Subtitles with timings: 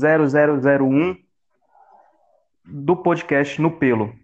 [0.00, 1.16] 0001
[2.64, 4.14] do podcast No Pelo.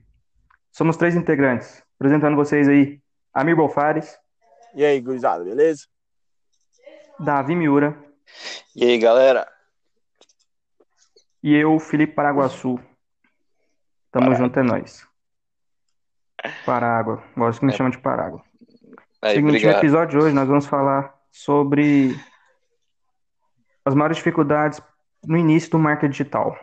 [0.70, 1.82] Somos três integrantes.
[1.96, 3.00] Apresentando vocês aí,
[3.34, 4.18] Amir Bolfares.
[4.74, 5.86] E aí, gurizada, beleza?
[7.18, 7.96] Davi Miura.
[8.74, 9.46] E aí, galera?
[11.42, 12.78] E eu, Felipe Paraguaçu.
[14.10, 15.06] Tamo junto, é nóis.
[16.64, 17.22] Parágua.
[17.36, 17.76] Gosto que me é.
[17.76, 18.42] chama de Parágua.
[19.22, 19.72] Aí, Seguinte, obrigado.
[19.74, 22.16] no episódio de hoje nós vamos falar sobre
[23.84, 24.80] as maiores dificuldades
[25.24, 26.56] no início do marketing digital.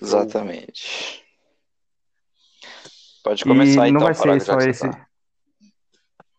[0.00, 1.22] Exatamente.
[3.22, 4.00] Pode começar e então.
[4.00, 4.90] não vai ser só esse.
[4.90, 5.06] tá.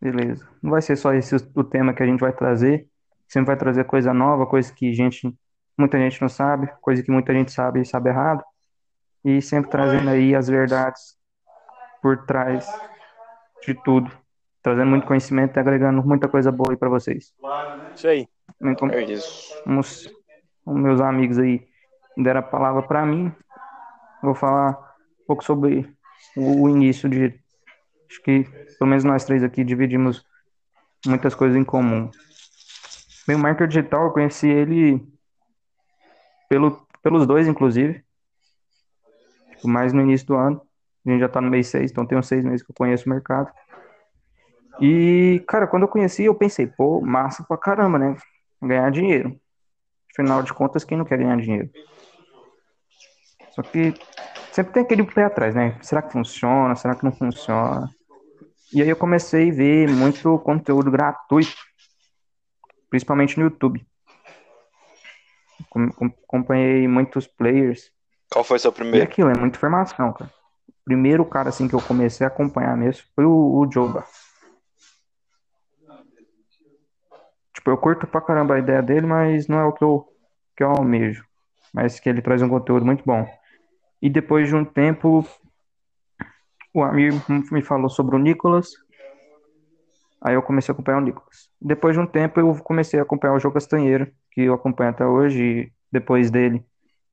[0.02, 0.48] Beleza.
[0.62, 2.88] Não vai ser só esse o tema que a gente vai trazer.
[3.28, 5.34] Sempre vai trazer coisa nova, coisa que gente,
[5.78, 8.44] muita gente não sabe, coisa que muita gente sabe e sabe errado.
[9.24, 11.18] E sempre trazendo aí as verdades
[12.02, 12.68] por trás
[13.66, 14.12] de tudo.
[14.62, 17.34] Trazendo muito conhecimento e agregando muita coisa boa aí pra vocês.
[17.96, 18.28] Isso aí.
[18.62, 19.54] Então, É isso.
[19.66, 20.10] uns,
[20.66, 21.68] os meus amigos aí
[22.18, 23.32] deram a palavra para mim.
[24.22, 24.72] Vou falar
[25.22, 25.94] um pouco sobre
[26.36, 27.40] o, início de.
[28.10, 28.44] Acho que
[28.78, 30.26] pelo menos nós três aqui dividimos
[31.06, 32.10] muitas coisas em comum.
[33.28, 35.06] Bem, o marketing digital, eu conheci ele
[36.50, 38.04] pelo, pelos dois, inclusive.
[39.56, 40.62] Tipo, mais no início do ano.
[41.06, 43.06] A gente já tá no mês seis, então tem uns seis meses que eu conheço
[43.06, 43.52] o mercado.
[44.80, 48.16] E, cara, quando eu conheci, eu pensei, pô, massa pra caramba, né?
[48.62, 49.40] Ganhar dinheiro.
[50.14, 51.70] Afinal de contas, quem não quer ganhar dinheiro?
[53.52, 53.94] Só que
[54.52, 55.78] sempre tem aquele pé atrás, né?
[55.82, 56.76] Será que funciona?
[56.76, 57.90] Será que não funciona?
[58.72, 61.54] E aí eu comecei a ver muito conteúdo gratuito,
[62.90, 63.86] principalmente no YouTube.
[65.70, 67.92] Com- com- Acompanhei muitos players.
[68.32, 69.04] Qual foi seu E primeiro?
[69.04, 70.32] aquilo, é muita informação, cara.
[70.68, 74.04] O primeiro cara, assim, que eu comecei a acompanhar mesmo foi o, o Joba.
[77.64, 80.06] Tipo, eu curto pra caramba a ideia dele, mas não é o que eu,
[80.58, 81.24] que eu almejo.
[81.74, 83.26] Mas que ele traz um conteúdo muito bom.
[84.02, 85.26] E depois de um tempo,
[86.74, 88.74] o Amir me falou sobre o Nicolas.
[90.22, 91.50] Aí eu comecei a acompanhar o Nicolas.
[91.62, 95.06] Depois de um tempo, eu comecei a acompanhar o João Castanheira, que eu acompanho até
[95.06, 95.42] hoje.
[95.42, 96.66] E depois dele,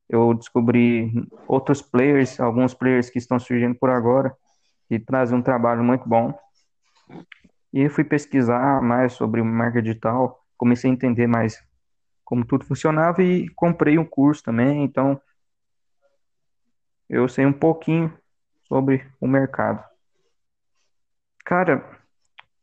[0.09, 1.13] eu descobri
[1.47, 4.35] outros players, alguns players que estão surgindo por agora,
[4.89, 6.37] que trazem um trabalho muito bom.
[7.73, 11.59] E fui pesquisar mais sobre marketing digital, comecei a entender mais
[12.23, 15.19] como tudo funcionava e comprei um curso também, então
[17.09, 18.15] eu sei um pouquinho
[18.67, 19.83] sobre o mercado.
[21.43, 21.83] Cara,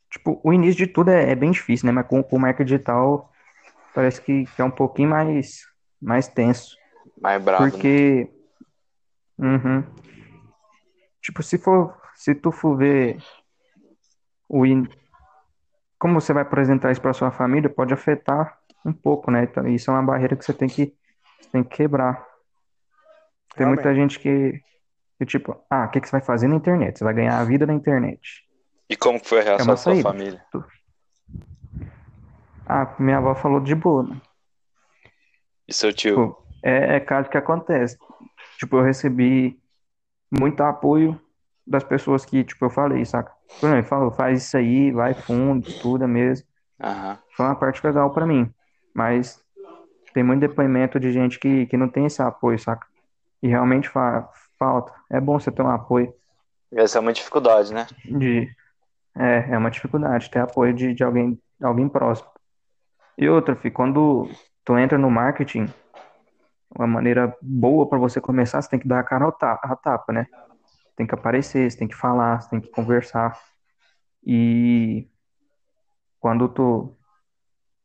[0.08, 1.92] tipo, o início de tudo é, é bem difícil, né?
[1.92, 3.32] Mas com, com o marketing digital
[3.92, 5.66] parece que, que é um pouquinho mais,
[6.00, 6.76] mais tenso.
[7.20, 7.64] Mais bravo.
[7.64, 7.70] né?
[7.72, 8.30] Porque.
[9.36, 9.82] Uhum.
[11.20, 12.00] Tipo, se for.
[12.14, 13.18] Se tu for ver
[14.48, 14.88] o in...
[15.98, 19.44] como você vai apresentar isso para sua família, pode afetar um pouco, né?
[19.44, 20.94] Então, isso é uma barreira que você tem que,
[21.40, 22.24] você tem que quebrar.
[23.56, 24.62] Tem muita gente que,
[25.18, 26.98] que tipo, ah, o que, que você vai fazer na internet?
[26.98, 28.46] Você vai ganhar a vida na internet.
[28.88, 30.42] E como foi a É reação da sua família?
[32.66, 34.20] Ah, minha avó falou de boa, né?
[35.66, 36.10] E seu tio?
[36.10, 37.98] Tipo, é, é caso que acontece.
[38.58, 39.60] Tipo, eu recebi
[40.30, 41.20] muito apoio
[41.68, 43.32] das pessoas que, tipo, eu falei, saca?
[43.60, 46.46] Por exemplo, falou, faz isso aí, vai fundo, estuda mesmo.
[46.80, 47.18] Aham.
[47.36, 48.50] Foi uma parte legal pra mim.
[48.94, 49.40] Mas
[50.14, 52.86] tem muito depoimento de gente que, que não tem esse apoio, saca?
[53.42, 54.92] E realmente fa falta.
[55.10, 56.12] É bom você ter um apoio
[56.72, 57.86] Essa é uma dificuldade, né?
[58.04, 58.48] de.
[59.16, 62.28] É, é uma dificuldade ter apoio de, de alguém, alguém próximo.
[63.16, 64.30] E outra, fi, quando
[64.64, 65.66] tu entra no marketing,
[66.76, 70.26] uma maneira boa para você começar, você tem que dar a cara a tapa, né?
[70.98, 73.38] Tem que aparecer, você tem que falar, você tem que conversar.
[74.26, 75.08] E
[76.20, 76.96] quando tu,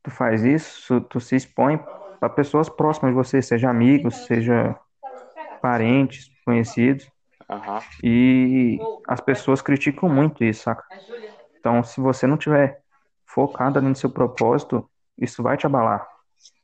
[0.02, 1.80] tu faz isso, tu se expõe
[2.20, 4.78] para pessoas próximas de você, seja amigos, seja
[5.60, 7.10] parentes, conhecidos.
[7.48, 7.80] Aham.
[8.02, 10.84] E as pessoas criticam muito isso, saca?
[11.60, 12.82] Então, se você não tiver
[13.26, 16.06] focado ali no seu propósito, isso vai te abalar.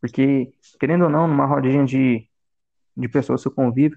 [0.00, 2.28] Porque, querendo ou não, numa rodinha de,
[2.96, 3.96] de pessoas que você convive,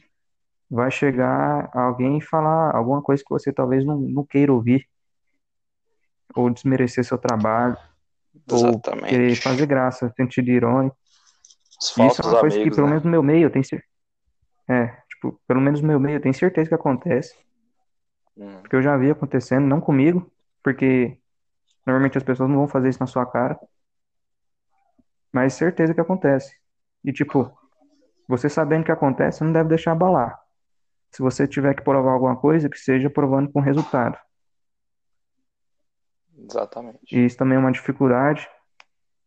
[0.74, 4.90] vai chegar alguém e falar alguma coisa que você talvez não, não queira ouvir,
[6.36, 7.78] ou desmerecer seu trabalho,
[8.52, 10.98] ou querer fazer graça, sentido irônico.
[11.80, 12.94] Isso é uma coisa que, amigos, pelo né?
[12.94, 13.92] menos no meu meio, eu tenho certeza.
[14.68, 17.38] É, tipo, pelo menos no meu meio, eu tenho certeza que acontece.
[18.36, 18.58] Hum.
[18.62, 20.32] Porque eu já vi acontecendo, não comigo,
[20.64, 21.20] porque
[21.86, 23.60] normalmente as pessoas não vão fazer isso na sua cara,
[25.32, 26.58] mas certeza que acontece.
[27.04, 27.52] E tipo,
[28.28, 30.43] você sabendo que acontece, você não deve deixar abalar.
[31.16, 34.18] Se você tiver que provar alguma coisa, que seja provando com resultado.
[36.38, 37.00] Exatamente.
[37.16, 38.48] E isso também é uma dificuldade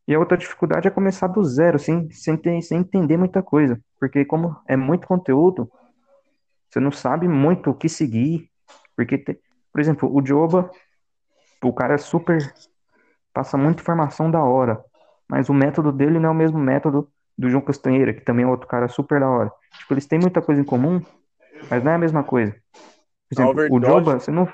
[0.08, 3.80] E a outra dificuldade é começar do zero, sem, sem, ter, sem entender muita coisa.
[4.00, 5.70] Porque como é muito conteúdo,
[6.68, 8.50] você não sabe muito o que seguir.
[8.96, 9.40] Porque, te-
[9.72, 10.70] por exemplo, o Joba,
[11.62, 12.38] o cara é super,
[13.32, 14.82] passa muita informação da hora.
[15.28, 18.48] Mas o método dele não é o mesmo método do João Castanheira, que também é
[18.48, 19.52] outro cara super da hora.
[19.78, 21.00] Tipo, eles têm muita coisa em comum,
[21.70, 22.52] mas não é a mesma coisa.
[23.28, 23.80] Por A exemplo, o.
[23.80, 24.48] Joba, você não.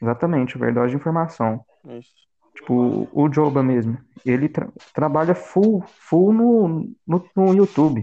[0.00, 1.64] Exatamente, overdose de informação.
[1.86, 2.12] Isso.
[2.54, 8.02] Tipo, o Joba mesmo, ele tra- trabalha full, full no, no, no YouTube.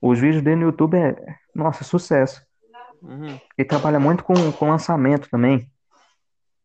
[0.00, 1.16] Os vídeos dele no YouTube é,
[1.54, 2.44] nossa, sucesso.
[3.00, 3.38] Uhum.
[3.56, 5.70] Ele trabalha muito com, com lançamento também.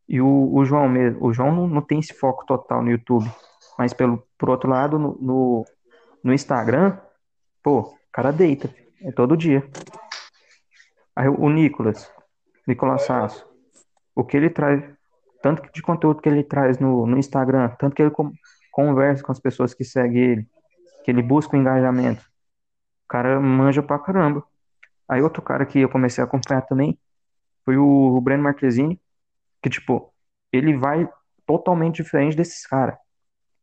[0.07, 3.29] E o, o João mesmo, o João não, não tem esse foco total no YouTube.
[3.77, 5.65] Mas pelo, por outro lado, no, no,
[6.23, 6.97] no Instagram,
[7.61, 9.67] pô, o cara deita, é todo dia.
[11.15, 12.11] Aí o Nicolas,
[12.67, 13.45] Nicolas Sasso,
[14.15, 14.83] o que ele traz,
[15.41, 18.31] tanto de conteúdo que ele traz no, no Instagram, tanto que ele com-
[18.71, 20.47] conversa com as pessoas que seguem ele,
[21.03, 22.21] que ele busca o engajamento.
[23.05, 24.43] O cara manja pra caramba.
[25.07, 26.97] Aí outro cara que eu comecei a acompanhar também
[27.65, 28.99] foi o, o Breno Marquezine,
[29.61, 30.13] que tipo,
[30.51, 31.09] ele vai
[31.45, 32.97] totalmente diferente desses caras.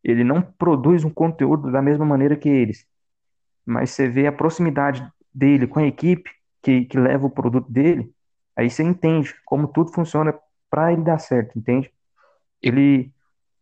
[0.03, 2.87] Ele não produz um conteúdo da mesma maneira que eles,
[3.65, 5.07] mas você vê a proximidade
[5.37, 6.31] dele com a equipe
[6.63, 8.11] que, que leva o produto dele,
[8.57, 10.35] aí você entende como tudo funciona
[10.71, 11.93] para ele dar certo, entende?
[12.63, 13.13] Ele,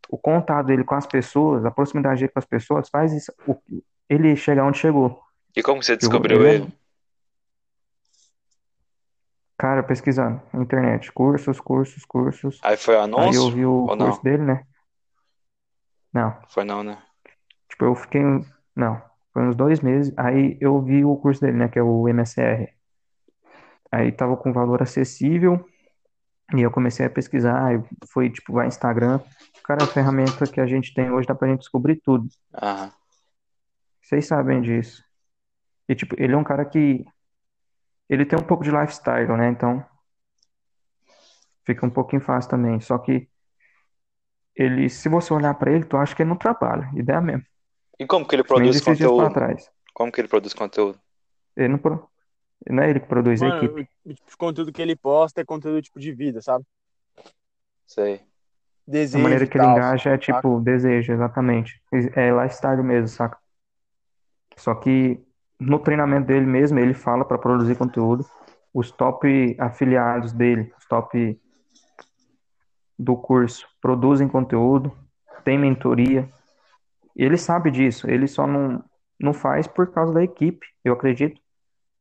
[0.08, 3.60] o contato dele com as pessoas, a proximidade dele com as pessoas faz isso, o-
[4.08, 5.20] ele chegar onde chegou.
[5.56, 6.72] E como você Eu- descobriu ele é- ele?
[9.58, 12.58] Cara, pesquisando na internet, cursos, cursos, cursos.
[12.62, 13.50] Aí foi Aí eu anúncio?
[13.50, 14.06] vi o ou não?
[14.06, 14.64] curso dele, né?
[16.12, 17.02] Não, Foi não, né?
[17.68, 18.22] tipo, eu fiquei,
[18.74, 19.02] não,
[19.34, 22.72] foi uns dois meses, aí eu vi o curso dele, né, que é o MSR.
[23.90, 25.69] Aí tava com valor acessível,
[26.54, 27.82] e eu comecei a pesquisar,
[28.12, 29.20] foi, tipo, vai Instagram.
[29.64, 32.28] Cara, a ferramenta que a gente tem hoje dá pra gente descobrir tudo.
[32.62, 32.92] Aham.
[34.00, 35.02] Vocês sabem disso.
[35.88, 37.04] E, tipo, ele é um cara que,
[38.08, 39.84] ele tem um pouco de lifestyle, né, então
[41.66, 42.78] fica um pouquinho fácil também.
[42.81, 43.28] Só que
[44.54, 47.44] ele, se você olhar pra ele, tu acha que ele não trabalha, ideia mesmo.
[47.99, 49.32] E como que ele produz conteúdo?
[49.32, 49.70] trás.
[49.93, 50.99] Como que ele produz conteúdo?
[51.56, 52.08] Ele não, pro-
[52.69, 53.88] não é ele que produz a Mano, equipe.
[54.05, 56.64] o, tipo de conteúdo que ele posta é conteúdo tipo de vida, sabe?
[57.87, 58.17] Sei.
[58.17, 58.20] A
[58.87, 59.76] Desejo maneira e que ele tal.
[59.76, 61.81] engaja é tipo desejo, exatamente.
[62.17, 63.38] É lifestyle mesmo, saca?
[64.56, 65.20] Só que
[65.58, 68.25] no treinamento dele mesmo, ele fala para produzir conteúdo.
[68.73, 71.41] Os top afiliados dele, os top
[72.99, 74.93] do curso, produzem conteúdo,
[75.44, 76.29] tem mentoria.
[77.16, 78.84] Ele sabe disso, ele só não,
[79.20, 81.40] não faz por causa da equipe, eu acredito.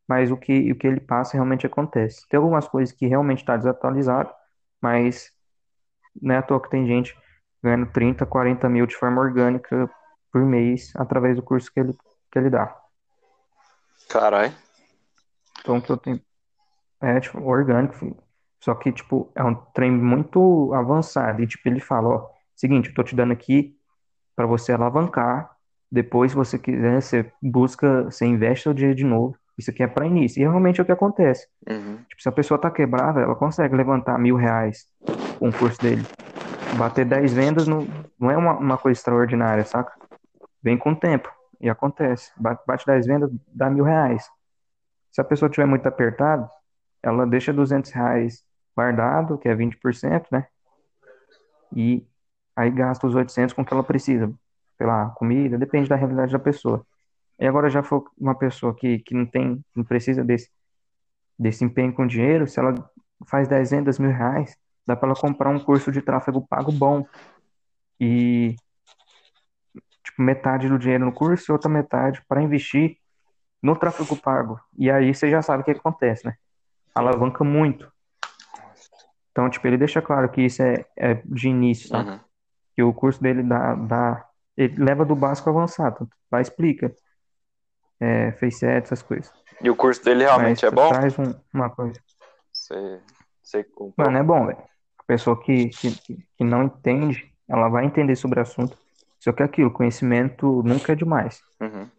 [0.08, 2.28] Mas o que, o que ele passa realmente acontece.
[2.28, 4.30] Tem algumas coisas que realmente está desatualizado,
[4.82, 5.32] mas
[6.22, 7.18] não é à toa que tem gente
[7.64, 9.90] ganhando 30, 40 mil de forma orgânica
[10.32, 11.94] por mês através do curso que ele,
[12.32, 12.76] que ele dá.
[14.10, 14.54] Caralho.
[15.62, 16.20] Então, que eu tenho.
[17.02, 18.18] É, tipo, orgânico.
[18.60, 21.42] Só que, tipo, é um trem muito avançado.
[21.42, 23.78] E, tipo, ele fala: ó, seguinte, eu tô te dando aqui
[24.36, 25.50] para você alavancar.
[25.92, 29.36] Depois, se você quiser, você busca, você investe seu dinheiro de novo.
[29.58, 30.40] Isso aqui é para início.
[30.40, 31.48] E realmente é o que acontece.
[31.70, 31.98] Uhum.
[32.10, 34.88] Tipo, se a pessoa tá quebrada, ela consegue levantar mil reais
[35.38, 36.04] com o curso dele.
[36.78, 37.88] Bater 10 vendas não,
[38.20, 39.94] não é uma, uma coisa extraordinária, saca?
[40.62, 41.32] Vem com o tempo.
[41.62, 42.32] E acontece.
[42.36, 44.28] Bate, bate 10 vendas, dá mil reais.
[45.12, 46.50] Se a pessoa tiver muito apertado,
[47.04, 48.44] ela deixa 200 reais
[48.76, 50.48] guardado, que é 20%, né?
[51.76, 52.06] E
[52.56, 54.32] aí gasta os 800 com o que ela precisa.
[54.80, 56.86] Lá, comida, depende da realidade da pessoa.
[57.40, 60.50] E agora já for uma pessoa que, que não tem, não precisa desse,
[61.38, 62.74] desse empenho com dinheiro, se ela
[63.28, 67.06] faz 10 vendas, mil reais, dá para ela comprar um curso de tráfego pago bom.
[68.00, 68.56] E,
[70.04, 72.98] tipo, metade do dinheiro no curso e outra metade para investir
[73.62, 74.60] no tráfego pago.
[74.78, 76.36] E aí você já sabe o que acontece, né?
[76.94, 77.92] Alavanca muito.
[79.32, 82.00] Então, tipo, ele deixa claro que isso é, é de início, tá?
[82.00, 82.20] Uhum.
[82.76, 84.28] Que o curso dele dá, dá,
[84.58, 86.10] ele leva do básico ao avançado.
[86.32, 86.94] Lá explica.
[88.00, 89.32] É, face essas coisas.
[89.62, 90.90] E o curso dele realmente Mas é bom?
[90.90, 92.00] traz um- uma coisa.
[92.52, 93.00] Você,
[93.42, 93.66] você?
[93.96, 94.58] Mano, é bom, velho.
[95.00, 95.92] A pessoa que, que,
[96.38, 98.78] que não entende, ela vai entender sobre o assunto.
[99.20, 101.42] Só que é aquilo, conhecimento nunca é demais.
[101.62, 101.90] Uhum.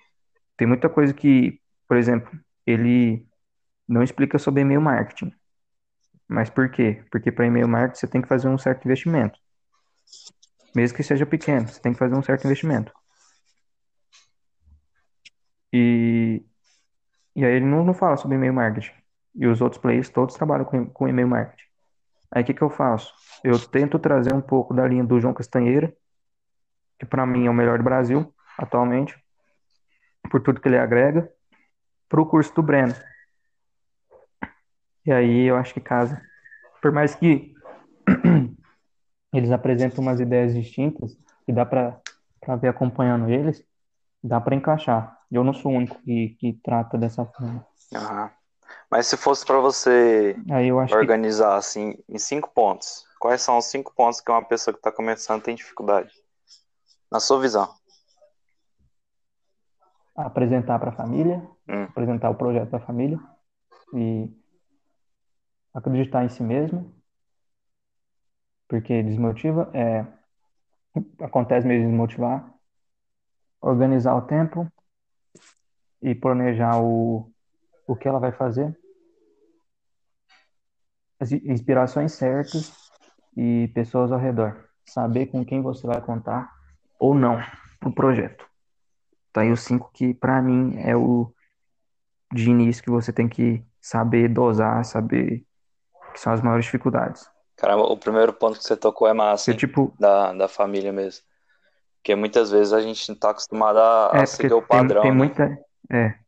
[0.57, 2.31] Tem muita coisa que, por exemplo,
[2.67, 3.27] ele
[3.89, 5.33] não explica sobre e-mail marketing.
[6.29, 7.03] Mas por quê?
[7.11, 9.39] Porque para e-mail marketing você tem que fazer um certo investimento.
[10.75, 12.93] Mesmo que seja pequeno, você tem que fazer um certo investimento.
[15.73, 16.45] E,
[17.35, 18.93] e aí ele não, não fala sobre e-mail marketing.
[19.35, 21.65] E os outros players todos trabalham com, com e-mail marketing.
[22.31, 23.13] Aí o que que eu faço?
[23.43, 25.95] Eu tento trazer um pouco da linha do João Castanheira,
[26.99, 29.17] que para mim é o melhor do Brasil, atualmente,
[30.31, 31.31] por tudo que ele agrega,
[32.09, 32.95] pro curso do Breno.
[35.07, 36.21] E aí eu acho que casa.
[36.81, 37.54] Por mais que
[39.37, 42.01] eles apresentam umas ideias distintas, e dá para
[42.61, 43.65] ver acompanhando eles,
[44.23, 45.19] dá para encaixar.
[45.31, 47.67] Eu não sou o único que, que trata dessa forma.
[47.95, 48.31] Aham.
[48.91, 50.37] Mas se fosse para você
[50.83, 54.73] acho que organizar assim em cinco pontos, quais são os cinco pontos que uma pessoa
[54.73, 56.13] que está começando tem dificuldade?
[57.11, 57.69] Na sua visão.
[60.17, 61.85] apresentar para a família, Hum.
[61.85, 63.19] apresentar o projeto para a família
[63.93, 64.31] e
[65.73, 66.95] acreditar em si mesmo,
[68.75, 70.05] porque desmotiva, é,
[71.21, 72.53] acontece mesmo desmotivar,
[73.61, 74.69] organizar o tempo
[76.03, 77.33] e planejar o,
[77.87, 78.77] o que ela vai fazer,
[81.21, 82.91] as inspirações certas
[83.37, 86.53] e pessoas ao redor, saber com quem você vai contar
[86.99, 87.39] ou não
[87.79, 88.45] pro projeto.
[89.33, 91.33] Tá aí os cinco que pra mim é o
[92.33, 95.47] de início que você tem que saber dosar, saber
[96.13, 97.33] que são as maiores dificuldades.
[97.65, 99.65] Caramba, o primeiro ponto que você tocou é massa, Porque, hein?
[99.67, 101.25] tipo, Da, da família mesmo.
[101.99, 104.89] Porque muitas vezes a gente não tá acostumado a, a é, porque seguir o tem,
[104.89, 105.17] padrão, tem né?
[105.17, 105.45] muita.
[105.91, 106.19] É.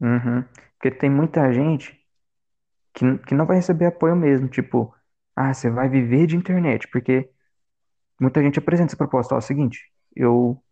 [0.00, 0.44] Uhum.
[0.74, 1.98] Porque tem muita gente
[2.94, 4.48] que, que não vai receber apoio mesmo.
[4.48, 4.94] Tipo,
[5.36, 6.88] ah, você vai viver de internet.
[6.88, 7.30] Porque
[8.20, 9.34] muita gente apresenta essa proposta.
[9.34, 9.80] Ó, é o seguinte,
[10.16, 10.62] eu.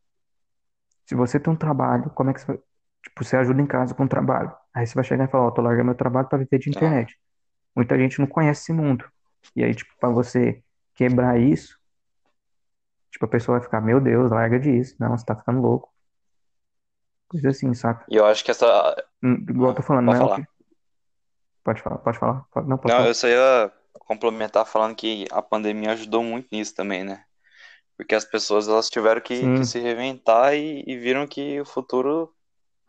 [1.06, 2.58] Se você tem um trabalho, como é que você vai.
[3.02, 4.52] Tipo, você ajuda em casa com um trabalho.
[4.74, 7.00] Aí você vai chegar e falar, ó, tô largando meu trabalho pra viver de Ah,
[7.00, 7.16] internet.
[7.76, 9.04] Muita gente não conhece esse mundo.
[9.54, 10.62] E aí, tipo, pra você
[10.94, 11.78] quebrar isso,
[13.10, 14.94] tipo, a pessoa vai ficar, meu Deus, larga disso.
[15.00, 15.92] Não, você tá ficando louco.
[17.28, 18.04] Coisa assim, saca?
[18.08, 18.66] e eu acho que essa.
[19.22, 20.36] Hum, Igual eu tô falando, não pode é o falar.
[20.46, 20.66] que.
[21.64, 22.44] Pode falar, pode falar.
[22.52, 23.08] Pode- Não, pode Não, falar.
[23.08, 27.24] eu só ia complementar falando que a pandemia ajudou muito nisso também, né?
[27.96, 32.34] Porque as pessoas elas tiveram que, que se reinventar e, e viram que o futuro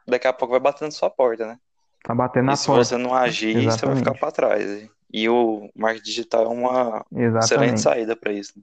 [0.08, 1.60] daqui a pouco vai bater na sua porta, né?
[2.04, 2.98] tá batendo E na se você porta.
[2.98, 4.20] não agir, você vai ficar Exatamente.
[4.20, 4.90] para trás.
[5.12, 7.82] E o marketing digital é uma excelente Exatamente.
[7.82, 8.62] saída para isso.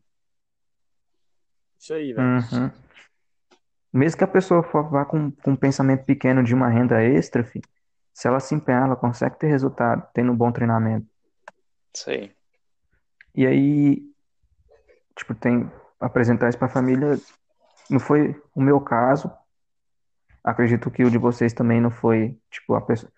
[1.79, 2.27] Isso aí, velho.
[2.27, 2.71] Uhum.
[3.93, 7.69] Mesmo que a pessoa vá com, com um pensamento pequeno de uma renda extra, filho,
[8.13, 11.07] se ela se empenhar, ela consegue ter resultado, tendo um bom treinamento.
[11.95, 12.33] Isso aí.
[13.35, 14.03] E aí,
[15.17, 15.71] tipo, tem
[16.01, 17.19] apresentar isso pra família.
[17.89, 19.31] Não foi o meu caso.
[20.43, 23.11] Acredito que o de vocês também não foi, tipo, a pessoa.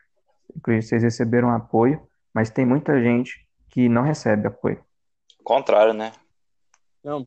[0.64, 2.06] Vocês receberam apoio,
[2.36, 4.84] mas tem muita gente que não recebe apoio.
[5.42, 6.12] Contrário, né?
[7.02, 7.26] Não,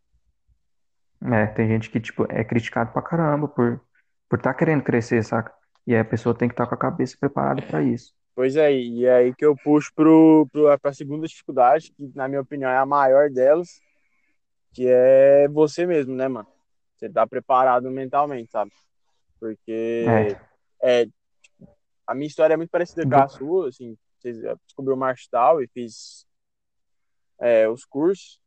[1.24, 3.82] É, tem gente que, tipo, é criticado pra caramba por
[4.30, 5.52] por estar querendo crescer, saca?
[5.88, 8.14] E aí a pessoa tem que estar com a cabeça preparada pra isso.
[8.36, 12.28] pois é, e é aí que eu puxo pro, pro, pra segunda dificuldade, que na
[12.28, 13.82] minha opinião é a maior delas,
[14.74, 16.48] que é você mesmo, né, mano?
[16.98, 18.72] Você tá preparado mentalmente, sabe?
[19.40, 20.36] Porque
[20.84, 21.08] É, é,
[22.08, 25.30] a minha história é muito parecida com a sua, assim, vocês- eu descobri o marketing
[25.64, 26.26] e fiz
[27.40, 28.40] é, os cursos.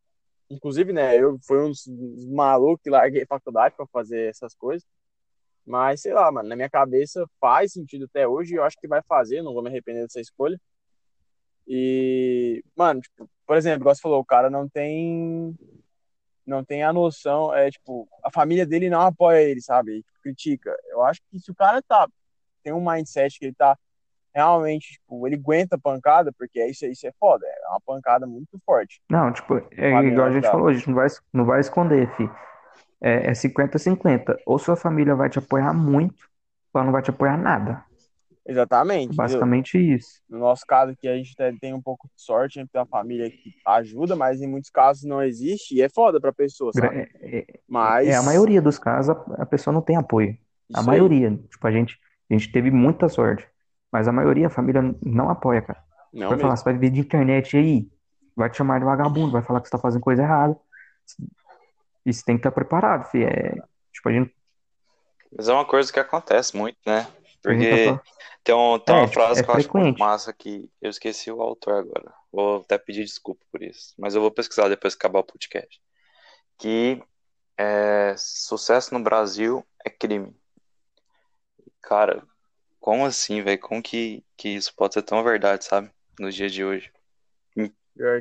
[0.51, 4.87] Inclusive, né, eu fui um dos malucos que larguei faculdade para fazer essas coisas.
[5.65, 8.89] Mas, sei lá, mano, na minha cabeça faz sentido até hoje e eu acho que
[8.89, 10.61] vai fazer, não vou me arrepender dessa escolha.
[11.67, 15.57] E, mano, tipo, por exemplo, igual você falou, o cara não tem
[16.45, 20.05] não tem a noção, é tipo, a família dele não apoia ele, sabe?
[20.23, 20.77] Critica.
[20.91, 22.09] Eu acho que se o cara tá
[22.65, 23.79] tem um mindset que ele tá
[24.35, 28.27] realmente, tipo, ele aguenta a pancada, porque é isso, isso é foda, é uma pancada
[28.27, 29.03] muito forte.
[29.11, 32.11] não, tipo, é Família igual a gente falou, a gente não vai, não vai esconder,
[32.17, 32.31] fi.
[33.01, 34.39] É, é 50-50.
[34.47, 36.29] Ou sua família vai te apoiar muito,
[36.73, 37.85] ou ela não vai te apoiar nada.
[38.47, 39.07] Exatamente.
[39.07, 39.17] entendeu?
[39.25, 40.21] Basicamente isso.
[40.29, 42.87] No nosso caso aqui, a gente tem um pouco de sorte, a gente tem uma
[42.87, 47.09] família que ajuda, mas em muitos casos não existe e é foda pra pessoa, sabe?
[47.21, 50.37] É, é- Mas é a maioria dos casos, a, a pessoa não tem apoio.
[50.73, 50.87] A isso aí.
[50.87, 51.37] maioria.
[51.51, 51.99] Tipo, a gente,
[52.31, 53.47] a gente teve muita sorte.
[53.93, 55.83] Mas a maioria, a família não apoia, cara.
[56.13, 56.57] Não Vai falar, mesmo.
[56.57, 57.89] você vai viver de internet aí,
[58.37, 60.59] vai te chamar de vagabundo, vai falar que você tá fazendo coisa errada.
[62.07, 63.25] E você tem que estar preparado, fi.
[63.25, 63.55] É,
[63.93, 64.35] tipo, a gente,
[65.37, 67.05] Mas é uma coisa que acontece muito, né?
[67.05, 68.03] tá Porque falando.
[68.45, 71.31] tem, um, tem É, uma frase é que eu acho muito massa que eu esqueci
[71.31, 72.13] o autor agora.
[72.33, 73.95] Vou até pedir desculpa por isso.
[73.99, 75.81] Mas eu vou pesquisar depois que acabar o podcast.
[76.59, 77.03] Que
[77.59, 80.35] é, sucesso no Brasil é crime.
[81.83, 82.27] Cara,
[82.83, 83.61] como assim, velho?
[83.61, 85.91] Como que, que isso pode ser tão verdade, sabe?
[86.19, 86.93] Nos dias de hoje.
[87.57, 87.73] Em,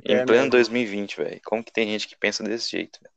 [0.06, 0.52] em é pleno mesmo.
[0.52, 1.42] 2020, velho.
[1.44, 3.14] Como que tem gente que pensa desse jeito, velho?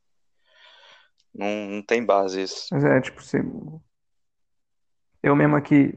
[1.33, 2.67] Não, não tem base isso.
[2.71, 3.39] Mas é, tipo, você...
[5.21, 5.93] eu mesmo aqui,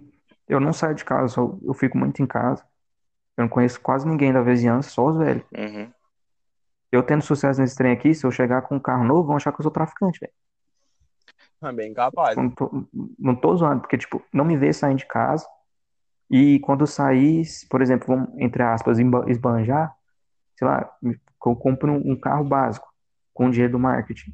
[0.48, 2.62] eu não saio de casa, só- eu fico muito em casa.
[3.36, 5.44] Eu não conheço quase ninguém da vizinhança, só os velhos.
[5.56, 5.92] Uhum.
[6.92, 9.52] Eu tendo sucesso nesse trem aqui, se eu chegar com um carro novo, vão achar
[9.52, 10.32] que eu sou traficante, velho.
[11.62, 12.36] É bem capaz.
[12.36, 12.86] Não tô,
[13.18, 15.44] não tô zoando, porque, tipo, não me vê saindo de casa.
[16.30, 19.92] E quando sair, por exemplo, vamos, entre aspas, esbanjar,
[20.56, 22.86] sei lá, eu compro um, carro básico
[23.32, 24.32] com dinheiro do marketing.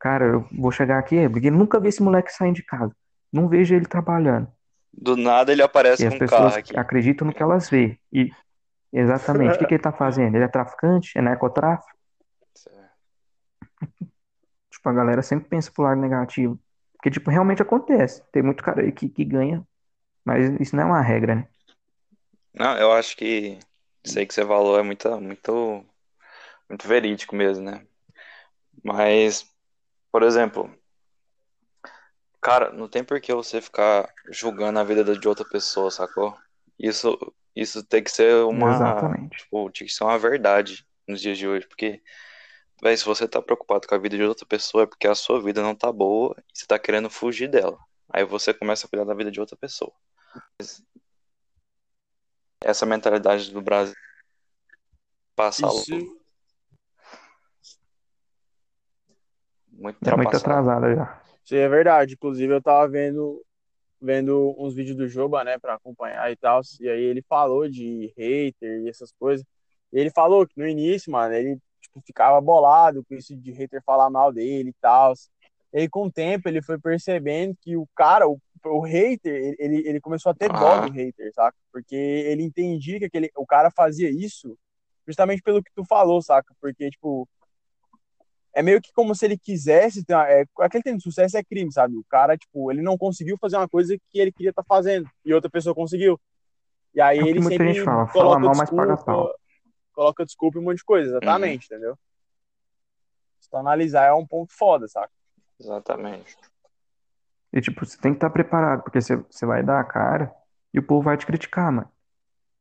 [0.00, 2.94] Cara, eu vou chegar aqui, porque nunca vi esse moleque saindo de casa.
[3.32, 4.48] Não vejo ele trabalhando.
[4.92, 6.76] Do nada ele E aparece as com um carro pessoas aqui.
[6.78, 7.98] acreditam no que elas veem.
[8.12, 8.30] E,
[8.92, 10.34] exatamente, o que que ele tá fazendo?
[10.34, 11.16] Ele é traficante?
[11.16, 11.97] É narcotráfico?
[14.78, 16.56] Tipo, a galera sempre pensa pro lado negativo.
[16.92, 18.22] Porque, tipo, realmente acontece.
[18.30, 19.66] Tem muito cara aí que, que ganha,
[20.24, 21.48] mas isso não é uma regra, né?
[22.54, 23.58] Não, eu acho que
[24.04, 25.84] isso aí que você falou é muito, muito,
[26.68, 27.84] muito verídico mesmo, né?
[28.84, 29.44] Mas,
[30.12, 30.72] por exemplo,
[32.40, 36.36] cara, não tem por que você ficar julgando a vida de outra pessoa, sacou?
[36.78, 37.18] Isso,
[37.54, 39.38] isso tem que ser uma, Exatamente.
[39.38, 42.00] tipo, tinha que ser uma verdade nos dias de hoje, porque,
[42.82, 45.42] véi, se você tá preocupado com a vida de outra pessoa é porque a sua
[45.42, 47.78] vida não tá boa e você tá querendo fugir dela.
[48.08, 49.92] Aí você começa a cuidar da vida de outra pessoa.
[50.58, 50.82] Mas
[52.60, 53.94] Essa mentalidade do Brasil
[55.36, 55.90] passa Isso,
[59.70, 61.22] muito É muito atrasada já.
[61.44, 62.14] isso é verdade.
[62.14, 63.44] Inclusive, eu tava vendo,
[64.00, 66.60] vendo uns vídeos do Joba, né, pra acompanhar e tal.
[66.80, 69.46] E aí ele falou de hater e essas coisas.
[69.92, 71.58] E ele falou que no início, mano, ele
[72.06, 75.12] ficava bolado com isso de hater falar mal dele e tal.
[75.72, 79.86] E aí, com o tempo, ele foi percebendo que o cara, o, o hater, ele,
[79.86, 80.80] ele começou a ter dó Ah.
[80.86, 81.56] do hater, saca?
[81.72, 84.56] Porque ele entendia que aquele, o cara fazia isso
[85.06, 86.54] justamente pelo que tu falou, saca?
[86.60, 87.28] Porque, tipo,
[88.54, 91.96] é meio que como se ele quisesse é, aquele tem de sucesso é crime, sabe?
[91.96, 95.32] O cara, tipo, ele não conseguiu fazer uma coisa que ele queria estar fazendo e
[95.32, 96.18] outra pessoa conseguiu.
[96.94, 99.34] E aí É ele sempre fala, fala coloca mal, mas paga desculpa, pau.
[99.98, 101.98] Coloca desculpa e um monte de coisa, exatamente, entendeu?
[103.40, 105.10] Se tu analisar é um ponto foda, saca?
[105.58, 106.36] Exatamente.
[107.52, 110.32] E, tipo, você tem que estar preparado, porque você, você vai dar a cara
[110.72, 111.90] e o povo vai te criticar, mano.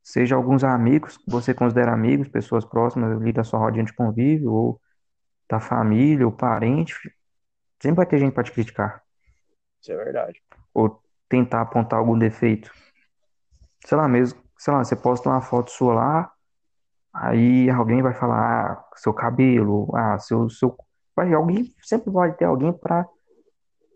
[0.01, 4.51] Seja alguns amigos, que você considera amigos, pessoas próximas ali da sua rodinha de convívio,
[4.51, 4.81] ou
[5.47, 6.95] da família, ou parente.
[7.79, 9.03] Sempre vai ter gente pra te criticar.
[9.79, 10.41] Isso é verdade.
[10.73, 12.71] Ou tentar apontar algum defeito.
[13.85, 16.36] Sei lá mesmo, sei lá, você posta uma foto sua lá,
[17.13, 20.75] aí alguém vai falar, ah, seu cabelo, ah, seu, seu...
[21.15, 23.05] Vai, alguém, sempre vai ter alguém pra,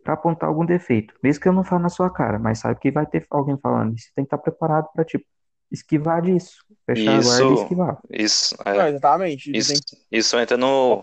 [0.04, 1.14] pra apontar algum defeito.
[1.24, 3.98] Mesmo que eu não fale na sua cara, mas sabe que vai ter alguém falando.
[4.00, 5.26] Você tem que estar preparado pra, tipo,
[5.72, 6.66] esquivar disso.
[6.86, 7.98] Fechar a guarda e Isso, esquivar.
[8.10, 9.52] isso, Não, é, exatamente.
[9.52, 9.74] Tu isso,
[10.12, 11.02] isso entra no,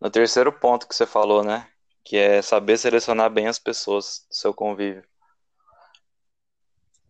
[0.00, 1.66] no terceiro ponto que você falou, né?
[2.04, 5.02] Que é saber selecionar bem as pessoas do seu convívio.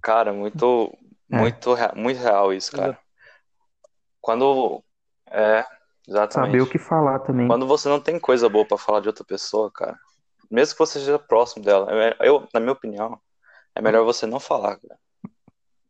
[0.01, 0.97] Cara, muito,
[1.33, 2.99] É, muito, muito real isso, cara.
[4.25, 4.83] Quando,
[5.31, 5.63] é,
[6.31, 6.71] saber o exatamente.
[6.71, 7.47] que falar também.
[7.47, 9.99] Quando você não tem coisa boa pra falar de outra pessoa, cara,
[10.51, 13.21] mesmo que você esteja próximo dela, eu, eu, na minha opinião,
[13.75, 14.99] é melhor você não falar, cara.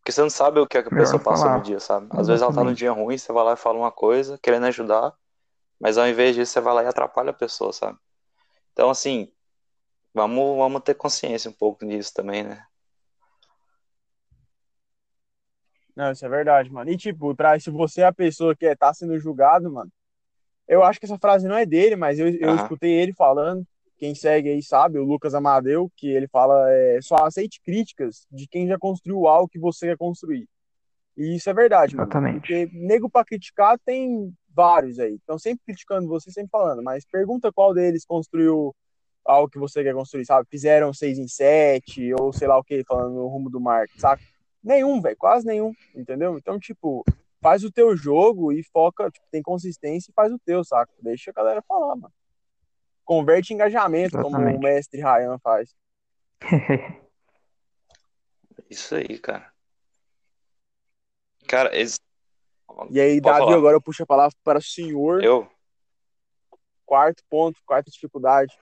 [0.01, 2.09] Porque você não sabe o que a Melhor pessoa passou no dia, sabe?
[2.11, 2.79] Às vezes ela tá num Exatamente.
[2.79, 5.14] dia ruim, você vai lá e fala uma coisa, querendo ajudar,
[5.81, 7.97] mas ao invés disso você vai lá e atrapalha a pessoa, sabe?
[8.73, 9.31] Então, assim,
[10.12, 12.66] vamos, vamos ter consciência um pouco nisso também, né?
[15.97, 16.91] Não, isso é verdade, mano.
[16.91, 19.91] E tipo, pra, se você é a pessoa que é, tá sendo julgado, mano,
[20.67, 22.57] eu acho que essa frase não é dele, mas eu, eu Aham.
[22.57, 23.65] escutei ele falando.
[23.97, 28.47] Quem segue aí sabe, o Lucas Amadeu, que ele fala é, só aceite críticas de
[28.49, 30.49] quem já construiu algo que você quer construir.
[31.17, 32.09] E isso é verdade, mano.
[32.09, 32.41] Exatamente.
[32.41, 35.17] Porque nego pra criticar tem vários aí.
[35.23, 36.83] Então sempre criticando você, sempre falando.
[36.83, 38.75] Mas pergunta qual deles construiu
[39.25, 40.47] algo que você quer construir, sabe?
[40.51, 44.23] Fizeram seis em sete, ou sei lá o que, falando no rumo do marketing, saca?
[44.64, 46.38] Nenhum, velho, quase nenhum, entendeu?
[46.38, 47.05] Então, tipo,
[47.42, 50.90] faz o teu jogo e foca, tipo, tem consistência e faz o teu, saca?
[50.98, 52.14] Deixa a galera falar, mano.
[53.05, 54.62] Converte em engajamento, como o Exatamente.
[54.62, 55.77] mestre Ryan faz.
[58.70, 59.53] Isso aí, cara.
[61.46, 62.00] Cara, esse...
[62.90, 63.57] E aí, Pode Davi, falar.
[63.59, 65.22] agora eu puxo a palavra para o senhor.
[65.22, 65.46] Eu?
[66.87, 68.59] Quarto ponto, quarta dificuldade.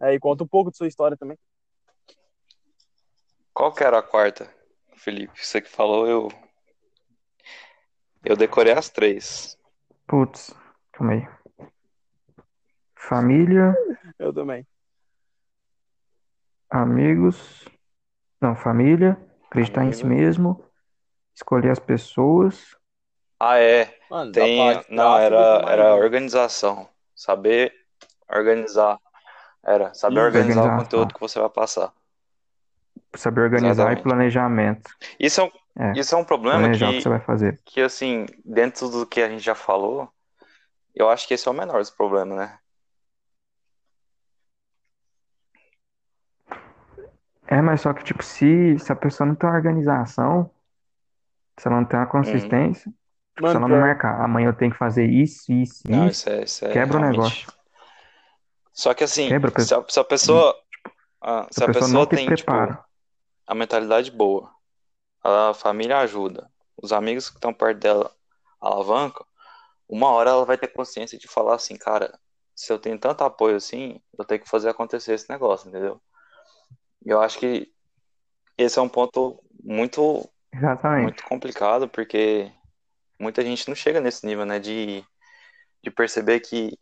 [0.00, 1.38] Aí, conta um pouco de sua história também.
[3.54, 4.52] Qual que era a quarta,
[5.02, 5.44] Felipe?
[5.44, 6.28] Você que falou, eu...
[8.24, 9.58] Eu decorei as três.
[10.06, 10.54] Putz,
[10.92, 11.28] calma aí.
[12.94, 13.74] Família,
[14.18, 14.66] Eu também.
[16.70, 17.64] amigos.
[18.40, 20.20] Não, família, acreditar em si Amigo.
[20.20, 20.64] mesmo,
[21.34, 22.76] escolher as pessoas.
[23.38, 23.98] Ah, é.
[24.08, 24.56] Mano, Tem...
[24.56, 25.36] parte Não, era,
[25.68, 25.98] era um.
[25.98, 26.88] organização.
[27.14, 27.72] Saber
[28.28, 29.00] organizar.
[29.64, 30.24] Era, saber Isso.
[30.24, 30.76] organizar o Organização.
[30.76, 31.92] conteúdo que você vai passar.
[33.14, 34.00] Saber organizar Exatamente.
[34.00, 34.90] e planejamento.
[35.18, 37.60] Isso é um, É, isso é um problema o que que, você vai fazer.
[37.64, 40.08] que, assim, dentro do que a gente já falou,
[40.94, 42.58] eu acho que esse é o menor dos problemas, né?
[47.46, 50.50] É, mas só que, tipo, se, se a pessoa não tem uma organização,
[51.58, 52.90] se ela não tem uma consistência,
[53.36, 56.30] tipo, se ela não marcar, amanhã eu tenho que fazer isso, isso, Não, isso, isso
[56.30, 57.20] é, isso é quebra o realmente.
[57.20, 57.52] negócio.
[58.72, 60.56] Só que assim, Quebra, se a, se a pessoa,
[61.20, 62.52] ah, se se a a pessoa pessoa não tem tem, tipo.
[63.46, 64.52] A mentalidade boa,
[65.22, 68.14] a família ajuda, os amigos que estão perto dela
[68.60, 69.26] alavancam,
[69.88, 72.18] uma hora ela vai ter consciência de falar assim, cara,
[72.54, 76.00] se eu tenho tanto apoio assim, eu tenho que fazer acontecer esse negócio, entendeu?
[77.04, 77.72] Eu acho que
[78.56, 81.02] esse é um ponto muito, Exatamente.
[81.02, 82.52] muito complicado, porque
[83.18, 85.04] muita gente não chega nesse nível, né, de,
[85.82, 86.76] de perceber que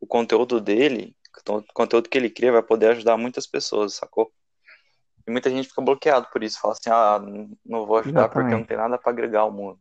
[0.00, 1.16] o conteúdo dele,
[1.48, 4.32] o conteúdo que ele cria vai poder ajudar muitas pessoas, sacou?
[5.26, 7.18] E muita gente fica bloqueado por isso, fala assim, ah,
[7.64, 8.68] não vou ajudar porque eu não Exatamente.
[8.68, 9.80] tenho nada pra agregar ao mundo.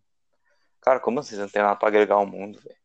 [0.82, 2.78] Cara, como assim não tem nada pra agregar ao mundo, velho?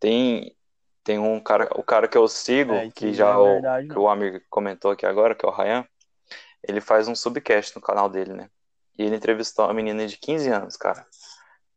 [0.00, 0.56] Tem,
[1.04, 4.08] tem um cara, o cara que eu sigo, É, que já é o, que o
[4.08, 5.86] amigo comentou aqui agora, que é o Ryan,
[6.62, 8.50] ele faz um subcast no canal dele, né?
[8.98, 11.06] E ele entrevistou uma menina de 15 anos, cara.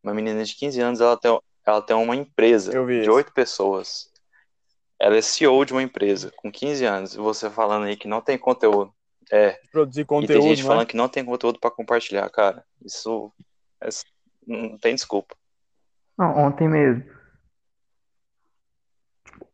[0.04, 4.12] Uma menina de 15 anos, ela tem, ela tem uma empresa de oito pessoas.
[5.00, 7.14] Ela é CEO de uma empresa com 15 anos.
[7.14, 8.94] E você falando aí que não tem conteúdo.
[9.32, 10.86] É, Produzir e tem conteúdo, gente não falando é?
[10.86, 12.66] que não tem conteúdo pra compartilhar, cara.
[12.84, 13.32] Isso
[13.82, 13.90] é-
[14.46, 15.36] não tem desculpa.
[16.18, 17.04] Não, ontem mesmo,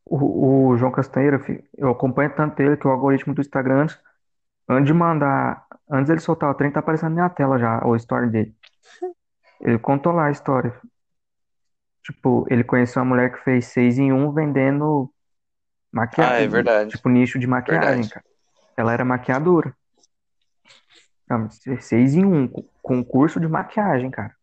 [0.03, 1.39] o, o João Castanheira,
[1.77, 3.99] eu acompanho tanto ele que o algoritmo do Instagram, antes,
[4.67, 7.95] antes de mandar, antes ele soltar o trem, tá aparecendo na minha tela já, o
[7.95, 8.55] story dele.
[9.61, 10.79] Ele contou lá a história.
[12.03, 16.91] Tipo, ele conheceu uma mulher que fez seis em um vendendo Ah, é maquiagem, verdade.
[16.91, 18.09] tipo, nicho de maquiagem, Verdade.
[18.09, 18.25] cara.
[18.77, 19.75] Ela era maquiadora.
[21.29, 24.33] Não, mas seis em um, com com curso de maquiagem, cara.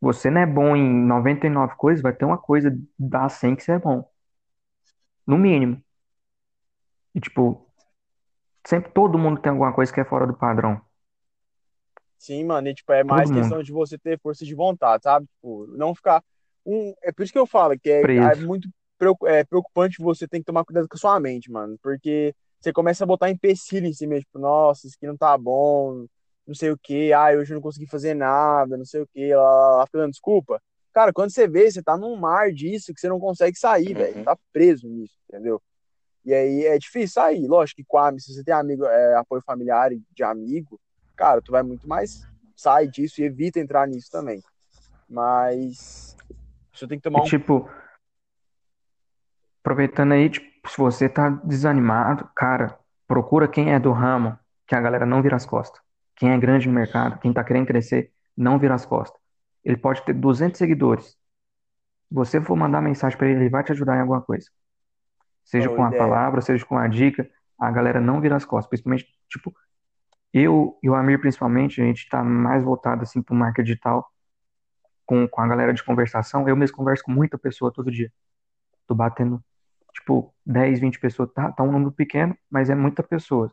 [0.00, 3.72] Você não é bom em 99 coisas, vai ter uma coisa das 100 que você
[3.72, 4.08] é bom.
[5.26, 5.82] No mínimo.
[7.12, 7.68] E, tipo,
[8.64, 10.80] sempre todo mundo tem alguma coisa que é fora do padrão.
[12.16, 13.42] Sim, mano, e tipo, é mais Todo mundo.
[13.42, 15.26] questão de você ter força de vontade, sabe?
[15.26, 16.22] Tipo, não ficar
[16.64, 18.68] um, é por isso que eu falo que é, é muito
[19.26, 23.04] é, preocupante você tem que tomar cuidado com a sua mente, mano, porque você começa
[23.04, 26.06] a botar empecilho em si mesmo, tipo, nossa, isso aqui não tá bom,
[26.46, 29.34] não sei o que, ah, hoje eu não consegui fazer nada, não sei o que,
[29.34, 30.60] lá, lá, lá, fica dando desculpa.
[30.92, 34.16] Cara, quando você vê, você tá num mar disso que você não consegue sair, velho,
[34.18, 34.24] Uhum.
[34.24, 35.62] tá preso nisso, entendeu?
[36.24, 39.42] E aí é difícil sair, lógico que com a, se você tem amigo, é, apoio
[39.42, 40.80] familiar de amigo,
[41.16, 44.42] cara, tu vai muito mais sai disso e evita entrar nisso também.
[45.08, 46.16] Mas
[46.74, 47.24] você tem que tomar um.
[47.24, 47.70] tipo,
[49.60, 54.80] aproveitando aí, tipo, se você tá desanimado, cara, procura quem é do ramo, que a
[54.80, 55.80] galera não vira as costas.
[56.16, 59.20] Quem é grande no mercado, quem tá querendo crescer, não vira as costas.
[59.64, 61.06] Ele pode ter 200 seguidores.
[62.08, 64.48] Se você for mandar mensagem pra ele, ele vai te ajudar em alguma coisa.
[65.44, 66.02] Seja Boa com ideia.
[66.02, 68.68] palavra, seja com uma dica, a galera não vira as costas.
[68.68, 69.54] Principalmente, tipo,
[70.32, 74.10] eu e o Amir, principalmente, a gente tá mais voltado, assim, pro marketing digital,
[75.06, 76.48] com, com a galera de conversação.
[76.48, 78.12] Eu mesmo converso com muita pessoa todo dia.
[78.86, 79.42] Tô batendo,
[79.92, 81.30] tipo, 10, 20 pessoas.
[81.32, 83.52] Tá, tá um número pequeno, mas é muita pessoa.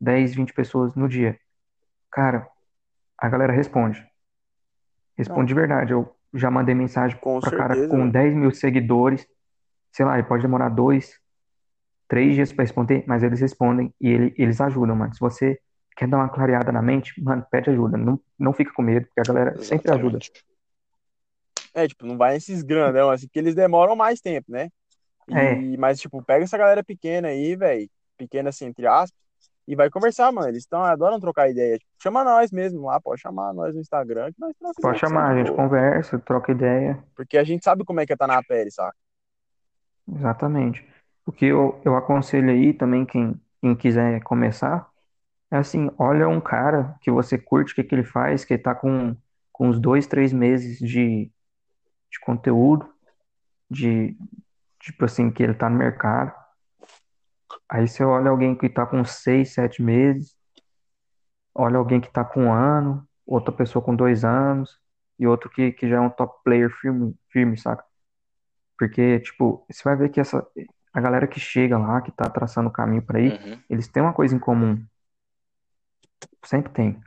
[0.00, 1.38] 10, 20 pessoas no dia.
[2.10, 2.48] Cara,
[3.18, 4.06] a galera responde.
[5.16, 5.46] Responde Não.
[5.46, 5.92] de verdade.
[5.92, 8.12] Eu já mandei mensagem Com pra cara certeza, com velho.
[8.12, 9.26] 10 mil seguidores.
[9.90, 11.18] Sei lá, ele pode demorar dois,
[12.06, 15.12] três dias pra responder, mas eles respondem e ele- eles ajudam, mano.
[15.14, 15.58] Se você
[15.96, 17.96] quer dar uma clareada na mente, mano, pede ajuda.
[17.96, 20.18] Não, não fica com medo, porque a galera sempre ajuda.
[20.18, 20.44] Exatamente.
[21.74, 24.68] É, tipo, não vai nesses grandão, assim, que eles demoram mais tempo, né?
[25.28, 25.76] E, É.
[25.76, 27.88] Mas, tipo, pega essa galera pequena aí, velho.
[28.16, 29.18] Pequena, assim, entre aspas,
[29.66, 30.48] e vai conversar, mano.
[30.48, 31.78] Eles tão, adoram trocar ideia.
[31.78, 35.36] Tipo, chama nós mesmo lá, pode chamar nós no Instagram, que nós Pode chamar, a
[35.36, 35.56] gente boa.
[35.56, 36.98] conversa, troca ideia.
[37.14, 38.96] Porque a gente sabe como é que é tá na pele, saca?
[40.10, 40.86] Exatamente.
[41.26, 44.88] O que eu, eu aconselho aí também, quem, quem quiser começar,
[45.50, 48.62] é assim, olha um cara que você curte, o que, que ele faz, que ele
[48.62, 49.14] tá com,
[49.52, 51.30] com uns dois, três meses de,
[52.10, 52.88] de conteúdo,
[53.70, 54.16] de,
[54.80, 56.32] tipo assim, que ele tá no mercado.
[57.68, 60.36] Aí você olha alguém que tá com seis, sete meses,
[61.54, 64.78] olha alguém que tá com um ano, outra pessoa com dois anos,
[65.18, 67.84] e outro que, que já é um top player firme, firme, saca?
[68.78, 70.46] Porque, tipo, você vai ver que essa,
[70.92, 73.60] a galera que chega lá, que tá traçando o caminho pra ir, Uhum.
[73.68, 74.82] eles têm uma coisa em comum.
[76.44, 77.00] Sempre tem.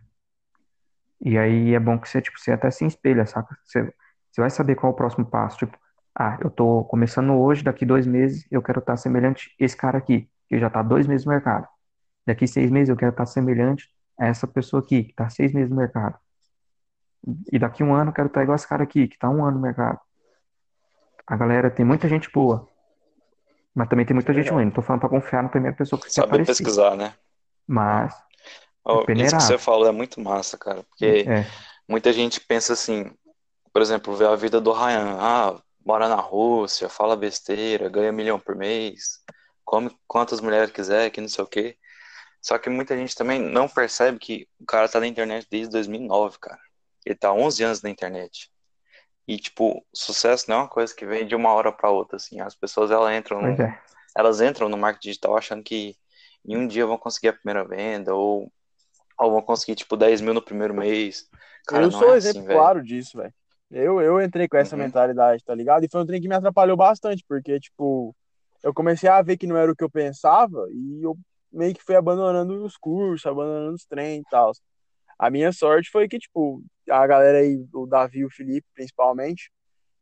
[1.22, 3.58] E aí é bom que você, tipo, você até se espelha, saca?
[3.64, 3.84] Você,
[4.32, 5.60] você vai saber qual é o próximo passo.
[5.60, 5.78] Tipo,
[6.18, 9.98] ah, eu tô começando hoje, daqui dois meses eu quero estar semelhante a esse cara
[9.98, 11.68] aqui, que já tá dois meses no mercado.
[12.26, 15.70] Daqui seis meses eu quero estar semelhante a essa pessoa aqui, que tá seis meses
[15.70, 16.18] no mercado.
[17.52, 19.58] E daqui um ano eu quero estar igual esse cara aqui, que tá um ano
[19.58, 20.00] no mercado.
[21.26, 22.68] A galera tem muita gente boa,
[23.74, 24.56] mas também tem muita gente Verdade.
[24.56, 24.66] ruim.
[24.66, 26.52] Não tô falando pra confiar na primeira pessoa que você Saber aparecer.
[26.52, 27.14] pesquisar, né?
[27.68, 28.20] Mas é
[28.84, 31.46] Oh, isso que você falou é muito massa, cara, porque É,
[31.88, 33.12] muita gente pensa assim,
[33.72, 38.16] por exemplo, vê a vida do Ryan, ah, mora na Rússia, fala besteira, ganha um
[38.16, 39.20] milhão por mês,
[39.64, 41.78] come quantas mulheres quiser, que não sei o quê.
[42.42, 46.40] Só que muita gente também não percebe que o cara tá na internet desde 2009,
[46.40, 46.60] cara.
[47.06, 48.52] Ele tá há 11 anos na internet.
[49.28, 52.40] E, tipo, sucesso não é uma coisa que vem de uma hora pra outra, assim.
[52.42, 53.80] As pessoas, elas entram no, é.
[54.18, 55.96] elas entram no marketing digital achando que
[56.44, 58.52] em um dia vão conseguir a primeira venda, ou,
[59.18, 61.30] ou vão conseguir, tipo, 10 mil no primeiro mês.
[61.68, 62.60] Cara, Eu não é sou assim, exemplo velho.
[62.60, 63.34] claro disso, velho.
[63.72, 65.84] Eu, eu entrei com essa Uhum, mentalidade, tá ligado?
[65.86, 68.14] E foi um trem que me atrapalhou bastante, porque, tipo,
[68.62, 71.18] eu comecei a ver que não era o que eu pensava e eu
[71.52, 74.52] meio que fui abandonando os cursos, abandonando os treinos e tal.
[75.18, 79.50] A minha sorte foi que, tipo, a galera aí, o Davi e o Felipe, principalmente,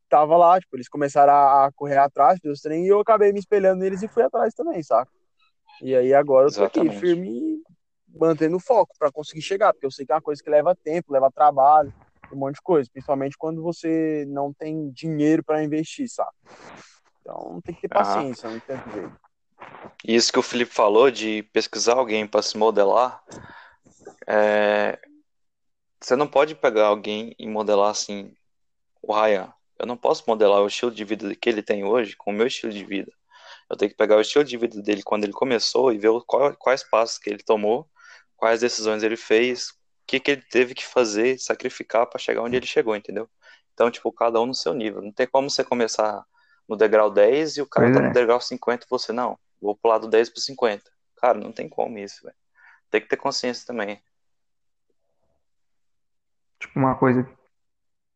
[0.10, 3.82] tava lá, tipo, eles começaram a correr atrás dos treinos e eu acabei me espelhando
[3.82, 5.12] neles e fui atrás também, saca?
[5.82, 7.00] E aí agora eu tô aqui, exatamente.
[7.00, 7.64] firme e
[8.18, 10.76] mantendo o foco pra conseguir chegar, porque eu sei que é uma coisa que leva
[10.76, 11.94] tempo, leva trabalho,
[12.32, 16.32] um monte de coisa, principalmente quando você não tem dinheiro pra investir, sabe?
[17.22, 18.04] Então tem que ter Aham.
[18.04, 18.78] paciência, não tem.
[20.06, 23.22] E isso que o Felipe falou de pesquisar alguém para se modelar,
[24.28, 25.00] é,
[26.02, 28.34] você não pode pegar alguém e modelar assim,
[29.02, 29.52] o Ryan.
[29.78, 32.48] Eu não posso modelar o estilo de vida que ele tem hoje com o meu
[32.48, 33.12] estilo de vida.
[33.70, 36.56] Eu tenho que pegar o estilo de vida dele quando ele começou e ver qual-
[36.58, 37.88] quais passos que ele tomou,
[38.36, 39.74] quais decisões ele fez,
[40.10, 43.30] que que ele teve que fazer, sacrificar para chegar onde ele chegou, entendeu?
[43.74, 45.02] Então, tipo, cada um no seu nível.
[45.04, 46.26] Não tem como você começar
[46.68, 48.14] no degrau 10 e o cara Pois tá no é.
[48.14, 49.38] degrau 50 e você não.
[49.62, 50.84] Vou pular do 10 pro 50.
[51.18, 52.36] Cara, não tem como isso, velho.
[52.90, 54.02] Tem que ter consciência também.
[56.60, 57.28] Tipo, uma coisa,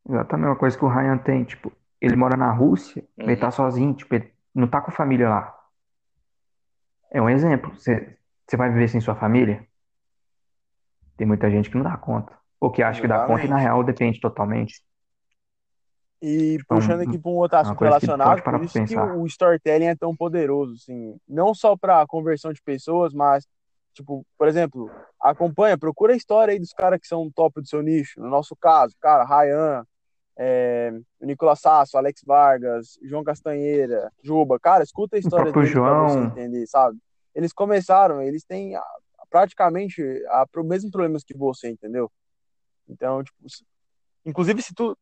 [0.08, 3.40] exatamente uma coisa que o Ryan tem, tipo, ele mora na Rússia, ele Uhum.
[3.40, 5.58] tá sozinho, tipo, ele não tá com família lá.
[7.10, 7.72] É um exemplo.
[7.76, 8.18] Você
[8.56, 9.66] vai viver sem sua família?
[11.16, 12.32] Tem muita gente que não dá conta.
[12.60, 14.82] Ou que acha que dá conta e na real depende totalmente.
[16.22, 18.72] E Tipo, é puxando aqui para um outro é assunto que relacionado, por pra isso
[18.72, 19.14] que pensar.
[19.14, 23.46] o storytelling é tão poderoso, assim, não só para conversão de pessoas, mas,
[23.92, 27.82] tipo, por exemplo, acompanha, procura a história aí dos caras que são top do seu
[27.82, 28.18] nicho.
[28.20, 29.84] No nosso caso, cara, Ryan,
[30.38, 36.08] é, o Nicolas Sasso, Alex Vargas, João Castanheira, Juba, cara, escuta a história deles para
[36.08, 36.98] você João, entender, sabe?
[37.34, 38.82] Eles começaram, eles têm ah,
[39.38, 42.08] praticamente a, pro mesmos problemas que você, entendeu?
[42.88, 43.64] Então, tipo, se-
[44.24, 44.96] inclusive se tu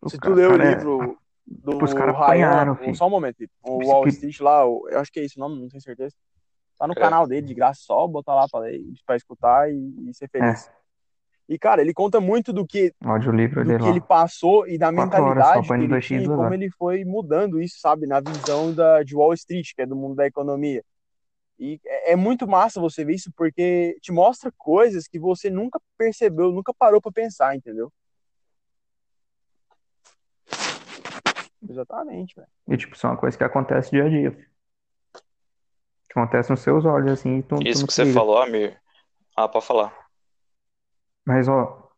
[0.00, 2.72] o se tu ca- leu o cara, é- livro tipo, os do caras Ryan, apanharam,
[2.74, 2.94] o- filho.
[2.94, 5.24] só um momento, Felipe, o Tipo, Wall que- Street lá, o- eu acho que é
[5.24, 6.14] esse o nome, não tenho certeza.
[6.78, 6.96] Tá no É.
[6.96, 9.74] canal dele, de graça, só botar lá pra, ler, pra escutar e,
[10.08, 10.68] e ser feliz.
[10.68, 10.82] É,
[11.48, 14.06] E, cara, ele conta muito do que, o do dele que ele lá.
[14.06, 17.80] passou e da Quatro mentalidade que ele 2x, tinha e como ele foi mudando isso,
[17.80, 20.82] sabe, na visão da, de Wall Street, que é do mundo da economia.
[21.62, 25.80] E é, é muito massa você ver isso porque te mostra coisas que você nunca
[25.96, 27.92] percebeu, nunca parou pra pensar, entendeu?
[31.70, 32.48] Exatamente, velho.
[32.66, 34.32] E, tipo, isso é uma coisa que acontece dia a dia.
[36.08, 38.18] Que acontece nos seus olhos, assim, e tu, tu Isso não que você liga.
[38.18, 38.82] falou, Amir.
[39.36, 39.96] Ah, pode falar.
[41.24, 41.92] Mas, ó,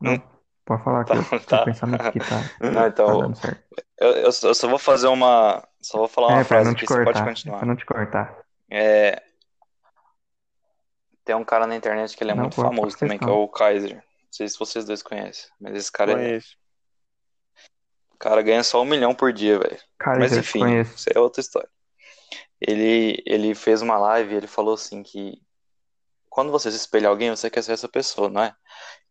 [0.00, 0.22] não, Hum,
[0.64, 1.64] pode falar que tá, eu, que o tá.
[1.64, 3.64] pensamento aqui tá, Não, tá então, dando certo.
[3.98, 5.66] eu, eu só eu só vou fazer uma.
[5.80, 7.34] Só vou falar uma É, pra frase não te aqui, você pode cortar, é pra
[7.34, 7.66] continuar.
[7.66, 8.38] não te cortar.
[8.70, 9.22] É,
[11.24, 13.32] tem um cara na internet que ele é Não, muito pô, famoso também, que é
[13.32, 13.96] o Kaiser.
[13.96, 16.56] Não sei se vocês dois conhecem, mas esse cara, é, Conheço.
[18.12, 19.78] o cara ganha só um milhão por dia, velho.
[20.18, 20.94] Mas enfim, conheço.
[20.96, 21.68] isso é outra história.
[22.60, 25.40] Ele, ele fez uma live e ele falou assim que
[26.30, 28.54] quando você se espelha alguém, você quer ser essa pessoa, não é?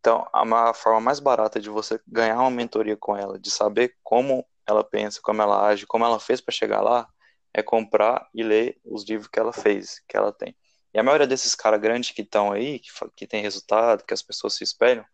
[0.00, 3.96] Então, a ma- forma mais barata de você ganhar uma mentoria com ela, de saber
[4.02, 7.08] como ela pensa, como ela age, como ela fez para chegar lá,
[7.54, 10.56] é comprar e ler os livros que ela fez, que ela tem.
[10.94, 14.22] E a maioria desses caras grandes que estão aí, que, que tem resultado, que as
[14.22, 15.04] pessoas se espelham,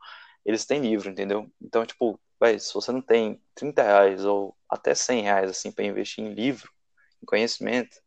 [0.45, 1.51] eles têm livro, entendeu?
[1.61, 5.85] Então, tipo, véi, se você não tem 30 reais ou até 100 reais, assim, para
[5.85, 6.71] investir em livro,
[7.23, 7.99] em conhecimento,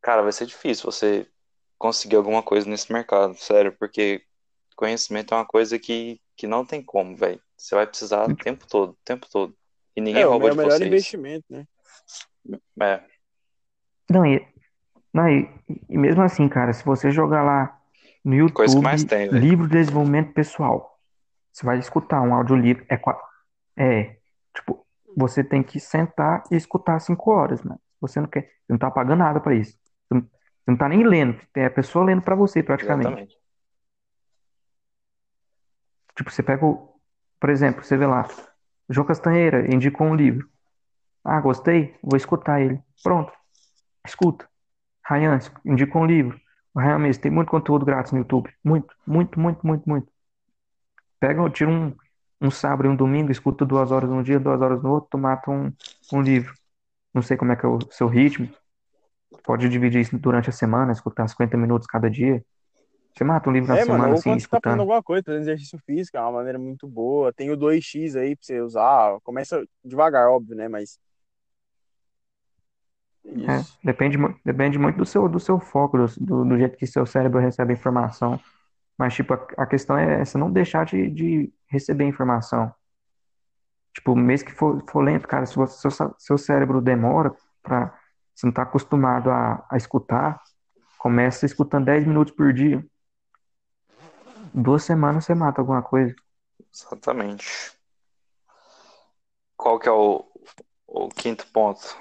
[0.00, 1.28] cara, vai ser difícil você
[1.78, 4.22] conseguir alguma coisa nesse mercado, sério, porque
[4.76, 7.40] conhecimento é uma coisa que, que não tem como, velho.
[7.56, 9.56] Você vai precisar o tempo todo, o tempo todo.
[9.96, 10.88] E ninguém É, o rouba me- o de melhor vocês.
[10.88, 11.66] investimento, né?
[12.80, 13.02] É,
[14.10, 14.46] Não, e,
[15.12, 15.48] não, e,
[15.88, 17.80] e mesmo assim, cara, se você jogar lá
[18.24, 20.98] no coisa que mais YouTube, tem, livro de desenvolvimento pessoal,
[21.52, 23.00] você vai escutar um audiolivro, é,
[23.76, 24.16] é,
[24.54, 24.86] tipo,
[25.16, 27.80] você tem que sentar e escutar cinco horas, mano.
[28.00, 29.72] Você não quer, você não tá pagando nada pra isso.
[30.08, 30.28] Você não,
[30.66, 33.06] você não tá nem lendo, tem a pessoa lendo pra você, praticamente.
[33.06, 33.38] Exatamente.
[36.16, 36.92] Tipo, você pega o,
[37.38, 38.26] por exemplo, você vê lá,
[38.90, 40.48] João Castanheira indicou um livro.
[41.22, 42.82] Ah, gostei, vou escutar ele.
[43.00, 43.32] Pronto,
[44.04, 44.48] escuta.
[45.08, 46.40] Ryan, indica um livro.
[46.74, 48.52] O Ryan mesmo, tem muito conteúdo grátis no YouTube.
[48.64, 50.12] Muito, muito, muito, muito, muito.
[51.20, 51.94] Pega, tira um,
[52.40, 55.18] um sábado e um domingo, escuta duas horas num dia, duas horas no outro, tu
[55.18, 55.72] mata um,
[56.12, 56.52] um livro.
[57.14, 58.48] Não sei como é que é o seu ritmo.
[59.44, 62.44] Pode dividir isso durante a semana, escutar 50 minutos cada dia.
[63.16, 64.80] Você mata um livro na É, semana, mano, assim, quando você tá fazendo escutando.
[64.80, 67.32] alguma coisa, fazendo exercício físico, é uma maneira muito boa.
[67.32, 69.18] Tem o 2x aí pra você usar.
[69.22, 70.68] Começa devagar, óbvio, né?
[70.68, 70.98] Mas.
[73.24, 77.40] É, depende, depende muito do seu, do seu foco, do, do, jeito que seu cérebro
[77.40, 78.38] recebe a informação.
[78.98, 82.72] Mas, tipo, a, a questão é essa, não deixar de, de receber informação.
[83.94, 87.98] Tipo, mesmo que for, for lento, cara, se você, seu, seu cérebro demora pra,
[88.36, 90.40] você não tá acostumado a, a escutar,
[90.98, 92.86] começa escutando 10 minutos por dia.
[94.54, 96.14] Duas semanas você mata alguma coisa.
[96.72, 97.76] Exatamente.
[99.56, 100.24] Qual que é o,
[100.86, 101.96] o quinto ponto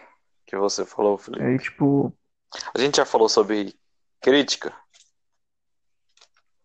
[0.46, 1.44] que você falou, Felipe?
[1.44, 2.14] Aí, tipo,
[2.74, 3.74] A gente já falou sobre
[4.22, 4.76] crítica.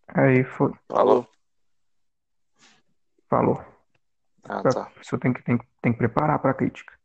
[0.09, 1.28] aí foi, Falou?
[3.28, 3.64] falou.
[4.44, 4.85] Ah, A tá.
[4.96, 6.98] pessoa tem que, tem, tem que preparar para a crítica.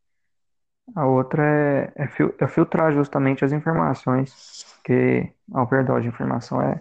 [0.95, 4.37] A outra é, é, fil- é filtrar justamente as informações,
[4.73, 6.79] porque a overdose de informação é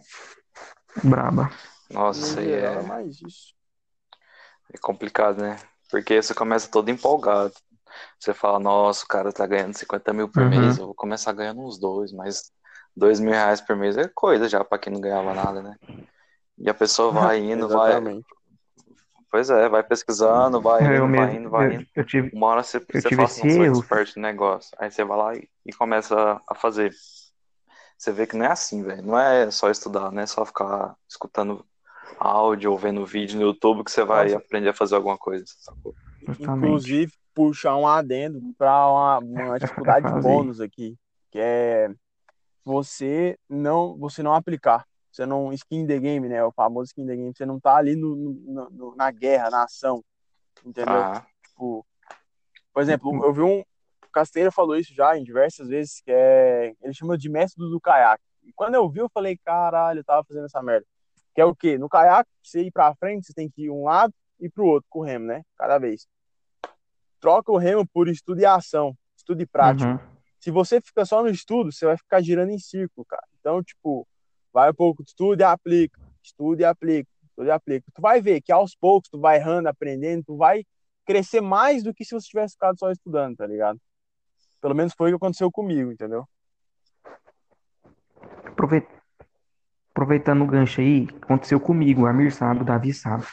[1.03, 1.51] braba.
[1.89, 3.55] Nossa, No isso aí geral, é, é mais isso.
[4.73, 5.57] é complicado, né?
[5.91, 7.55] Porque você começa todo empolgado.
[8.19, 10.47] Você fala, nossa, o cara tá ganhando 50 mil por Uhum.
[10.47, 12.53] mês, eu vou começar ganhando uns dois, mas
[12.97, 15.77] dois mil reais por mês é coisa já pra quem não ganhava nada, né?
[16.59, 18.03] E a pessoa vai indo, vai.
[19.35, 21.87] Pois é, vai pesquisando, vai É, Eu indo, vai mesmo, indo, vai eu, indo.
[21.97, 24.77] eu tive, Uma hora você, eu você tive fala assim, sou expert no negócio.
[24.79, 26.93] Aí você vai lá e, e começa a fazer.
[27.99, 29.03] Você vê que não é assim, velho.
[29.03, 31.67] Não é só estudar, não é só ficar escutando
[32.21, 34.37] áudio ou vendo vídeo no YouTube que você vai Nossa.
[34.37, 35.97] aprender a fazer alguma coisa, sacou?
[36.29, 36.55] Justamente.
[36.55, 40.97] Inclusive, puxar um adendo para uma, uma dificuldade bônus aqui,
[41.33, 41.91] que é
[42.65, 44.87] você não, você não aplicar.
[45.15, 46.43] Você não skin the game, né?
[46.43, 47.33] O famoso skin the game.
[47.33, 50.03] Você não tá ali no, no- no- na guerra, na ação,
[50.65, 50.93] entendeu?
[50.93, 51.87] Ah, Tipo,
[52.73, 53.61] por exemplo, eu vi um.
[53.61, 56.75] O Casteira falou isso já em diversas vezes, que é.
[56.83, 58.25] Ele chama de método do caiaque.
[58.43, 60.85] E quando eu vi, eu falei, caralho, eu tava fazendo essa merda.
[61.33, 61.79] Que é o quê?
[61.79, 64.87] No caiaque, você ir pra frente, você tem que ir um lado e pro outro
[64.91, 65.43] com o remo, né?
[65.57, 66.09] Cada vez.
[67.21, 69.91] Troca o remo por estudo e ação, estudo e prática.
[69.93, 69.99] Uhum.
[70.41, 73.23] Se você fica só no estudo, você vai ficar girando em círculo, cara.
[73.41, 74.07] Então, tipo,
[74.55, 77.91] vai um pouco de estudo e aplica, estudo e aplica, estudo e aplica.
[77.93, 80.65] Tu vai ver que aos poucos tu vai errando, aprendendo, tu vai
[81.05, 83.79] crescer mais do que se você tivesse ficado só estudando, tá ligado?
[84.63, 86.25] Pelo menos foi o que aconteceu comigo, entendeu?
[88.47, 88.89] Aproveit-
[89.91, 93.25] Aproveitando o gancho aí, aconteceu comigo, o Amir sabe, o Davi sabe.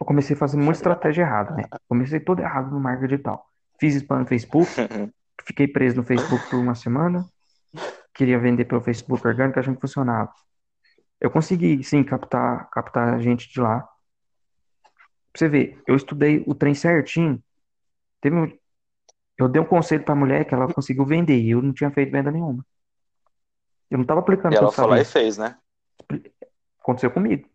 [0.00, 1.64] Eu comecei fazendo muita estratégia errada, né?
[1.86, 3.46] Comecei todo errado no marketing digital.
[3.78, 4.70] Fiz spam no Facebook,
[5.44, 7.28] fiquei preso no Facebook por uma semana,
[8.14, 10.32] queria vender pelo Facebook orgânico, achando que funcionava.
[11.20, 13.80] Eu consegui, sim, captar, captar gente de lá.
[13.80, 17.42] Pra você ver, eu estudei o trem certinho.
[18.20, 18.58] Teve um-
[19.36, 22.12] eu dei um conselho pra mulher que ela conseguiu vender e eu não tinha feito
[22.12, 22.64] venda nenhuma.
[23.90, 25.58] Eu não tava aplicando e ela foi lá e fez, né?
[26.80, 27.48] Aconteceu comigo.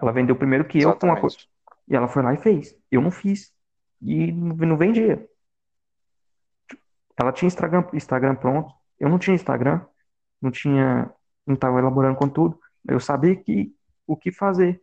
[0.00, 1.36] Ela vendeu primeiro que eu com uma coisa.
[1.36, 1.50] Exatamente.
[1.88, 2.76] E ela foi lá e fez.
[2.90, 3.52] Eu não fiz.
[4.02, 5.26] E não não vendia.
[7.16, 8.72] Ela tinha Instagram, Instagram pronto.
[8.98, 9.84] Eu não tinha Instagram.
[10.40, 11.10] Não tinha.
[11.46, 12.60] Não estava elaborando conteúdo.
[12.86, 13.74] Eu sabia que,
[14.06, 14.82] o que fazer.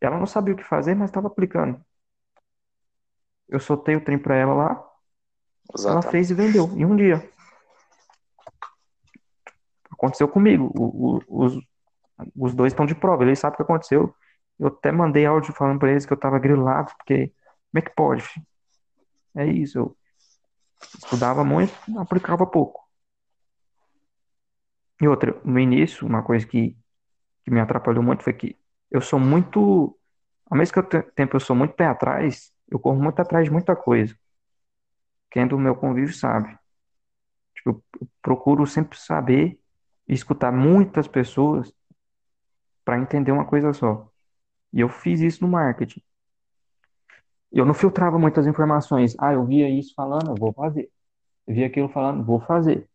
[0.00, 1.80] Ela não sabia o que fazer, mas estava aplicando.
[3.48, 4.70] Eu soltei o trem pra ela lá.
[4.72, 4.88] Ela
[5.78, 6.10] Exatamente.
[6.10, 6.64] fez e vendeu.
[6.76, 7.30] Em um dia.
[9.90, 10.72] Aconteceu comigo.
[10.76, 11.58] O- o- os,
[12.36, 13.22] os dois estão de prova.
[13.24, 14.14] Eles sabem o que aconteceu.
[14.58, 17.28] Eu até mandei áudio falando pra eles que eu tava grilado, porque
[17.70, 18.24] como é que pode?
[19.36, 19.78] É isso.
[19.78, 19.96] Eu
[20.98, 22.79] estudava muito, aplicava pouco.
[25.00, 26.76] E outra, no início, uma coisa que,
[27.44, 28.58] que me atrapalhou muito foi que
[28.90, 29.98] eu sou muito.
[30.50, 30.82] Ao mesmo
[31.14, 34.14] tempo eu sou muito pé atrás, eu corro muito atrás de muita coisa.
[35.30, 36.58] Quem é do meu convívio sabe.
[37.54, 39.60] Tipo, eu procuro sempre saber
[40.08, 41.72] e escutar muitas pessoas
[42.84, 44.10] para entender uma coisa só.
[44.72, 46.02] E eu fiz isso no marketing.
[47.52, 49.16] Eu não filtrava muitas informações.
[49.18, 50.90] Ah, eu via isso falando, eu vou fazer.
[51.46, 52.89] Eu via aquilo falando, vou fazer.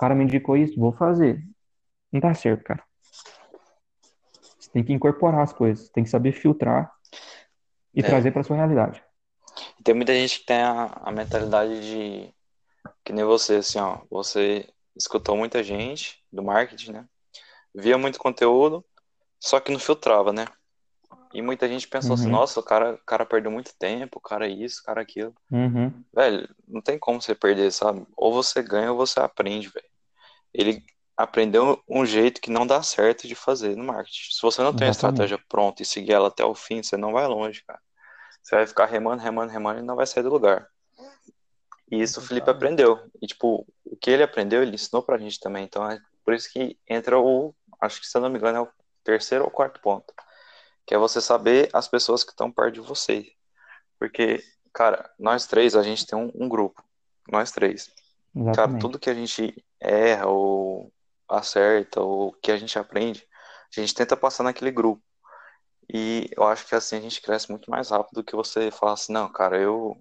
[0.00, 1.44] O cara me indicou isso, vou fazer.
[2.10, 2.82] Não dá certo, cara.
[4.58, 6.90] Você tem que incorporar as coisas, tem que saber filtrar
[7.92, 8.06] e É.
[8.06, 9.04] trazer para sua realidade.
[9.84, 12.34] Tem muita gente que tem a, a mentalidade de
[13.04, 13.98] que nem você, assim, ó.
[14.10, 17.04] Você escutou muita gente do marketing, né?
[17.74, 18.82] Via muito conteúdo,
[19.38, 20.46] só que não filtrava, né?
[21.34, 22.32] E muita gente pensou assim, Uhum.
[22.32, 25.34] nossa, o cara, o cara perdeu muito tempo, o cara isso, o cara aquilo.
[25.52, 25.92] Uhum.
[26.14, 28.06] Velho, não tem como você perder, sabe?
[28.16, 29.89] Ou você ganha ou você aprende, velho.
[30.52, 30.84] Ele
[31.16, 34.32] aprendeu um jeito que não dá certo de fazer no marketing.
[34.32, 37.12] Se você não tem a estratégia pronta e seguir ela até o fim, você não
[37.12, 37.80] vai longe, cara.
[38.42, 40.66] Você vai ficar remando, remando, remando e não vai sair do lugar.
[41.90, 42.98] E isso o Felipe aprendeu.
[43.20, 45.64] E, tipo, o que ele aprendeu, ele ensinou pra gente também.
[45.64, 48.60] Então, é por isso que entra o, acho que se eu não me engano, é
[48.62, 48.68] o
[49.04, 50.14] terceiro ou quarto ponto.
[50.86, 53.30] Que é você saber as pessoas que estão perto de você.
[53.98, 54.42] Porque,
[54.72, 56.82] cara, nós três, a gente tem um, um grupo.
[57.30, 57.86] Nós três.
[58.32, 58.80] Cara, Exatamente.
[58.80, 60.92] tudo que a gente erra ou
[61.28, 63.26] acerta ou que a gente aprende,
[63.76, 65.02] a gente tenta passar naquele grupo.
[65.92, 68.92] E eu acho que assim a gente cresce muito mais rápido do que você falar
[68.94, 69.96] assim, não, cara, eu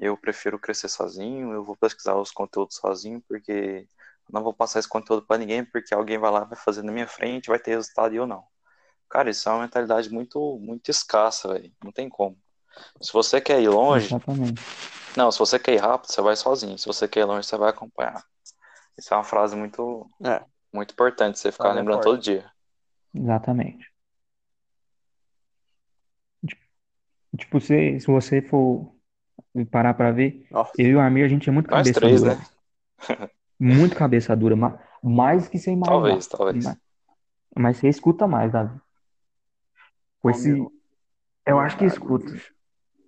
[0.00, 3.86] eu prefiro crescer sozinho, eu vou pesquisar os conteúdos sozinho, porque
[4.30, 7.08] não vou passar esse conteúdo para ninguém, porque alguém vai lá, vai fazer na minha
[7.08, 8.44] frente, vai ter resultado e eu não.
[9.08, 11.72] Cara, isso é uma mentalidade muito, muito escassa, velho.
[11.82, 12.38] Não tem como.
[13.00, 14.62] Se você quer ir longe, Exatamente.
[15.16, 16.78] não, se você quer ir rápido, você vai sozinho.
[16.78, 18.22] Se você quer ir longe, você vai acompanhar.
[18.98, 20.42] Isso é uma frase muito, É.
[20.74, 22.50] muito importante você ficar lembrando todo dia.
[23.14, 23.88] Exatamente.
[27.36, 28.92] Tipo, se, se você for
[29.70, 30.72] parar pra ver, Nossa.
[30.78, 32.34] eu e o Amir, a gente é muito Nós cabeça três, dura.
[32.36, 32.44] né?
[33.60, 34.54] Muito cabeça dura.
[34.54, 35.92] ma- Mais que você imaginar.
[35.96, 36.64] Talvez, talvez.
[36.64, 36.76] Ma-
[37.56, 38.80] Mas você escuta mais, Davi.
[40.20, 40.48] Com esse...
[40.52, 40.72] meu.
[41.44, 42.32] Eu acho que escuta.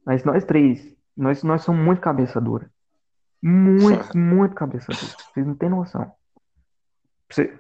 [0.05, 2.69] Mas nós três, nós, nós somos muito cabeça dura.
[3.43, 5.13] Muito, muito cabeça dura.
[5.33, 6.13] Vocês não têm noção.
[7.31, 7.59] Você-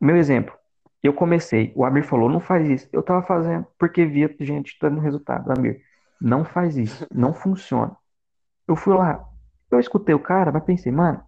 [0.00, 0.54] Meu exemplo.
[1.02, 2.88] Eu comecei, o Amir falou, não faz isso.
[2.92, 5.50] Eu tava fazendo porque via gente dando resultado.
[5.50, 5.82] Amir,
[6.20, 7.06] não faz isso.
[7.12, 7.96] Não funciona.
[8.68, 9.24] Eu fui lá,
[9.70, 11.22] eu escutei o cara, mas pensei, mano,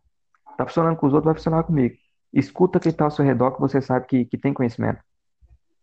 [0.56, 1.96] tá funcionando com os outros, vai funcionar comigo.
[2.32, 5.00] Escuta quem tá ao seu redor que você sabe que, que tem conhecimento.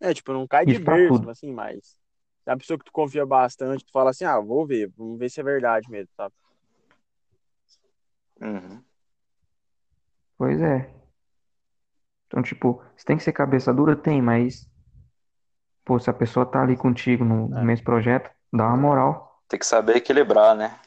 [0.00, 1.98] É, tipo, não cai de Isso pra berço, assim, mas
[2.46, 5.30] é uma pessoa que tu confia bastante, tu fala assim, ah, vou ver, vamos ver
[5.30, 6.34] se é verdade mesmo, sabe?
[8.42, 8.82] Uhum.
[10.36, 10.92] Pois é.
[12.26, 13.94] Então, tipo, você tem que ser cabeça dura?
[13.94, 14.68] Tem, mas,
[15.84, 17.62] pô, se a pessoa tá ali contigo no, no É.
[17.62, 19.42] mesmo projeto, dá uma moral.
[19.48, 20.80] Tem que saber equilibrar, né?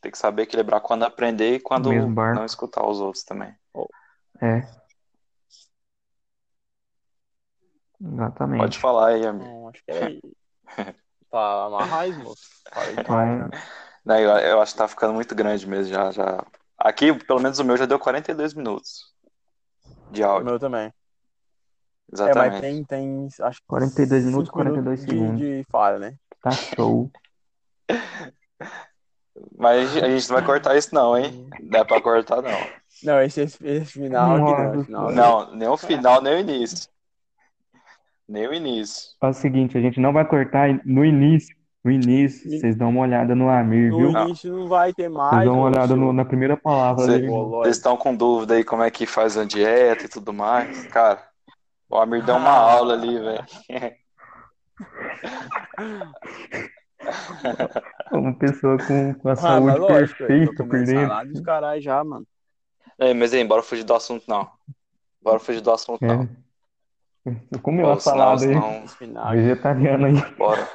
[0.00, 2.38] Tem que saber equilibrar quando aprender e quando mesmo barco.
[2.38, 3.54] não escutar os outros também.
[4.40, 4.62] É.
[8.00, 8.58] Exatamente.
[8.60, 9.44] Pode falar aí, amigo.
[9.44, 10.36] Então, acho que é isso.
[11.30, 12.42] Tá amarrado, moço?
[12.92, 13.50] Então?
[14.04, 16.44] Não, eu, eu acho que tá ficando muito grande mesmo já, já.
[16.84, 19.10] Aqui, pelo menos o meu já deu 42 minutos
[20.10, 20.44] de O áudio.
[20.44, 20.86] meu também.
[20.86, 20.92] É,
[22.12, 22.60] mas Exatamente.
[22.60, 25.38] tem, tem, acho que 42 minutos, cinco minutos 42 de, segundos.
[25.40, 26.14] de falha, né?
[26.42, 27.10] Tá show.
[29.58, 31.48] Mas a gente não vai cortar isso não, hein?
[31.60, 32.56] Não é pra cortar não.
[33.02, 34.74] Não, esse, esse, esse final aqui não.
[34.74, 36.88] Esse final, Não, nem o final, nem o início.
[38.28, 39.10] Nem o início.
[39.20, 41.56] Faz o seguinte, a gente não vai cortar no início.
[41.84, 44.10] No início, vocês dão uma olhada no Amir, No viu?
[44.10, 45.44] início não vai ter Vocês mais.
[45.44, 47.28] dão uma olhada no- na primeira palavra Cê- dele.
[47.28, 50.86] Vocês estão com dúvida aí como é que faz a dieta e tudo mais?
[50.86, 51.22] Cara,
[51.90, 52.72] o Amir deu uma Ah.
[52.72, 53.44] aula ali, velho.
[58.12, 61.42] Uma pessoa com, com a Ah, saúde lógico, perfeita por dentro.
[61.42, 62.26] caras já, mano.
[62.98, 64.48] Ei, mas aí, bora fugir do assunto não.
[65.20, 66.22] Bora fugir do assunto não.
[66.22, 66.26] É.
[66.26, 66.28] Você
[67.62, 70.36] comeu Pô, a salada aí, vegetariana aí.
[70.36, 70.68] bora.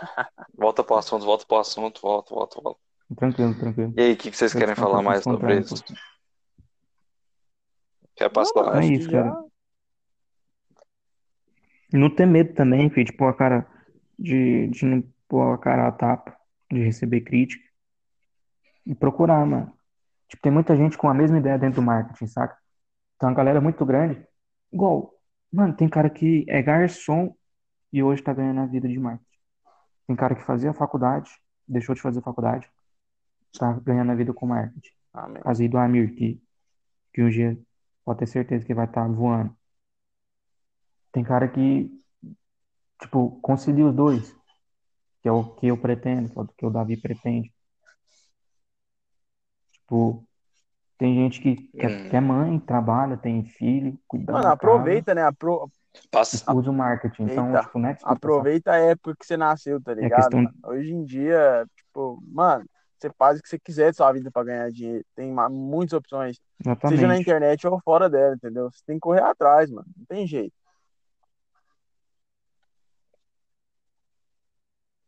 [0.58, 2.80] Volta pro assunto, volta pro assunto, volta, volta, volta.
[3.16, 3.94] Tranquilo, tranquilo.
[3.96, 5.84] E aí, o que, que vocês querem falar mais sobre isso?
[8.16, 8.64] Quer Não, passar?
[8.66, 9.24] mano, É isso, já.
[9.24, 9.46] cara.
[11.92, 13.68] E não ter medo também, filho, de pôr a cara,
[14.18, 16.36] de, de não pôr a cara a tapa,
[16.72, 17.68] de receber crítica.
[18.86, 19.74] E procurar, mano.
[20.28, 22.56] Tipo, tem muita gente com a mesma ideia dentro do marketing, saca?
[23.20, 24.24] Tem uma galera muito grande.
[24.72, 25.19] Igual,
[25.52, 27.36] mano, tem cara que é garçom
[27.92, 29.26] e hoje tá ganhando a vida de marketing.
[30.08, 31.32] Tem cara que fazia faculdade,
[31.68, 32.70] deixou de fazer faculdade,
[33.58, 34.92] tá ganhando a vida com marketing.
[35.14, 35.42] Amém.
[35.42, 36.42] Caso do Amir, que,
[37.14, 37.60] que um dia
[38.06, 39.56] pode ter certeza que vai estar voando.
[41.12, 41.90] Tem cara que,
[43.02, 44.36] tipo, concilia os dois,
[45.22, 47.54] que é o que eu pretendo, que é o que o Davi pretende.
[49.74, 50.28] Tipo,
[51.00, 52.10] tem gente que, que, é, Hum.
[52.12, 55.24] é mãe, trabalha, tem filho, cuida Mano, aproveita, né?
[55.24, 55.72] Apro-
[56.12, 56.54] Passa.
[56.54, 57.24] usa o marketing.
[57.24, 57.62] Então, Eita.
[57.64, 60.38] tipo, não é desculpa, aproveita a época que você nasceu, tá ligado?
[60.38, 60.70] É questão-?
[60.70, 62.66] Hoje em dia, tipo, mano,
[62.98, 65.06] você faz o que você quiser da sua vida pra ganhar dinheiro.
[65.16, 66.36] Tem muitas opções.
[66.36, 66.42] só.
[66.90, 67.22] Seja na Exatamente.
[67.22, 68.70] internet ou fora dela, entendeu?
[68.70, 69.88] Você tem que correr atrás, mano.
[69.98, 70.54] Não tem jeito.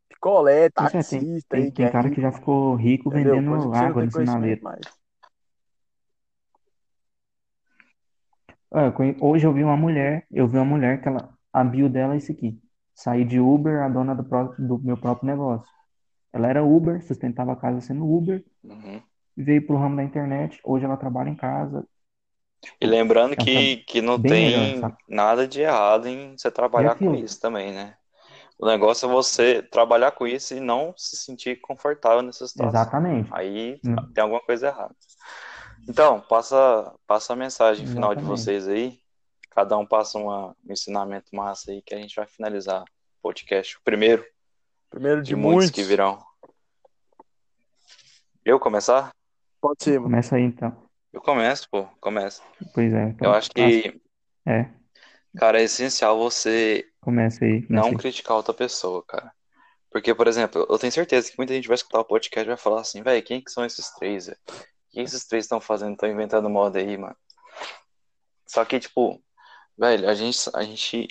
[0.08, 3.36] Picolé, é, tem, taxista tem, tem é cara que já ficou rico entendeu?
[3.36, 4.62] Vendendo água tem no sinaleiro.
[4.64, 5.01] mas.
[8.74, 8.92] Ah,
[9.22, 12.18] Hoje eu vi uma mulher, eu vi uma mulher que ela, a bio dela é
[12.18, 12.60] isso aqui.
[12.96, 15.68] Saí de Uber, a dona do, próprio, do meu próprio negócio.
[16.34, 19.04] Ela era Uber, sustentava a casa sendo Uber, Uhum.
[19.38, 20.60] veio pro ramo da internet.
[20.66, 21.88] Hoje ela trabalha em casa,
[22.80, 24.98] E lembrando Ela que, que não melhor, tem sabe?
[25.08, 27.98] nada de errado em você trabalhar com isso também, né?
[28.60, 32.94] O negócio é você trabalhar com isso e não se sentir confortável nessa situação.
[32.94, 33.32] exatamente.
[33.32, 34.96] Aí Hum, tem alguma coisa errada.
[35.88, 38.28] Então, passa, passa a mensagem final de Exatamente.
[38.40, 39.00] vocês aí.
[39.50, 43.78] Cada um passa uma, um ensinamento massa aí que a gente vai finalizar o podcast.
[43.78, 44.24] O primeiro
[44.90, 45.72] Primeiro de de muitos muitos.
[45.72, 46.20] que virão.
[48.44, 49.12] Eu começar?
[49.60, 50.02] Pode ser.
[50.02, 50.76] Começa aí então.
[51.14, 52.42] Eu começo, pô, começo.
[52.74, 53.34] Pois é, Eu então.
[53.34, 53.68] acho Passa.
[53.70, 54.02] que,
[54.46, 54.70] É,
[55.38, 57.98] cara, é essencial você começa aí, começa não aí.
[57.98, 59.32] criticar outra pessoa, cara.
[59.92, 62.58] Porque, por exemplo, eu tenho certeza que muita gente vai escutar o podcast e vai
[62.58, 64.38] falar assim, velho, quem que são esses três, velho?
[64.92, 65.94] O que esses três estão fazendo?
[65.94, 67.16] Estão inventando moda aí, mano.
[68.46, 69.24] Só que, tipo,
[69.78, 71.08] velho, a gente, a gente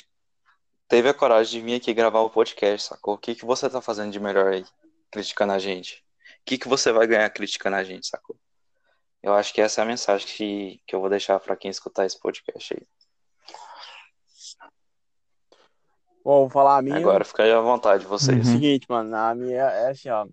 [0.87, 3.15] teve a coragem de vir aqui gravar o podcast, sacou?
[3.15, 4.67] O que que você tá fazendo de melhor aí,
[5.11, 6.05] criticando a gente?
[6.43, 8.37] O que que você vai ganhar criticando a gente, sacou?
[9.23, 12.05] Eu acho que essa é a mensagem que, que eu vou deixar pra quem escutar
[12.05, 12.87] esse podcast aí.
[16.23, 16.99] Bom, vou falar a minha.
[16.99, 18.47] Agora fica aí à vontade, É o vocês.
[18.47, 19.17] Seguinte, mano.
[19.17, 20.27] A minha é assim, ó.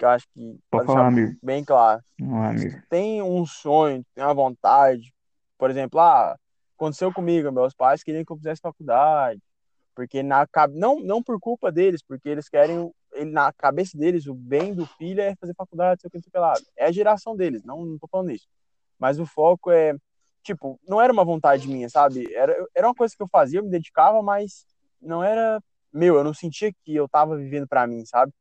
[0.00, 1.38] Que eu acho que, Pode falar, Amir.
[1.42, 2.02] bem claro.
[2.18, 2.82] Não, Amir.
[2.88, 5.12] Tem um sonho, tem uma vontade.
[5.58, 6.34] Por exemplo, ah,
[6.74, 7.52] aconteceu comigo.
[7.52, 9.38] Meus pais queriam que eu fizesse faculdade.
[9.94, 14.32] Porque na, não, não por culpa deles, porque eles querem, ele, na cabeça deles, o
[14.32, 16.54] bem do filho é fazer faculdade, sei o que, sei o que lá.
[16.78, 18.48] É a geração deles, não, não tô falando isso.
[18.98, 19.94] Mas o foco é,
[20.42, 22.32] tipo, não era uma vontade minha, sabe?
[22.34, 24.64] Era, era uma coisa que eu fazia, eu me dedicava, mas
[24.98, 25.60] não era
[25.92, 28.32] meu, eu não sentia que eu tava vivendo pra mim, sabe?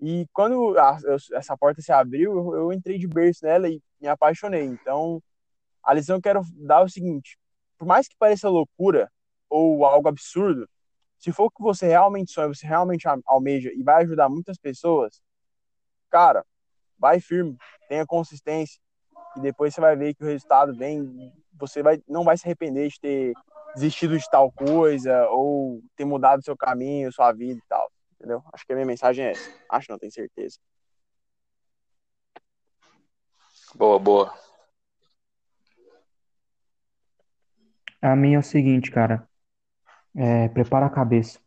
[0.00, 0.98] E quando a-
[1.32, 4.64] essa porta se abriu, eu, eu entrei de berço nela e me apaixonei.
[4.64, 5.22] Então,
[5.82, 7.38] a lição que eu quero dar é o seguinte:
[7.78, 9.10] por mais que pareça loucura
[9.48, 10.68] ou algo absurdo,
[11.18, 15.22] se for o que você realmente sonha, você realmente almeja e vai ajudar muitas pessoas,
[16.10, 16.44] cara,
[16.98, 17.56] vai firme,
[17.88, 18.80] tenha consistência
[19.36, 22.88] e depois você vai ver que o resultado vem, você vai, não vai se arrepender
[22.88, 23.32] de ter
[23.74, 27.90] desistido de tal coisa ou ter mudado seu caminho, sua vida e tal,
[28.24, 28.42] entendeu?
[28.52, 29.50] Acho que a minha mensagem é essa.
[29.68, 30.58] Acho não, tenho certeza.
[33.74, 34.34] Boa, boa.
[38.00, 39.28] A minha é o seguinte, cara.
[40.16, 41.38] É, prepara a cabeça.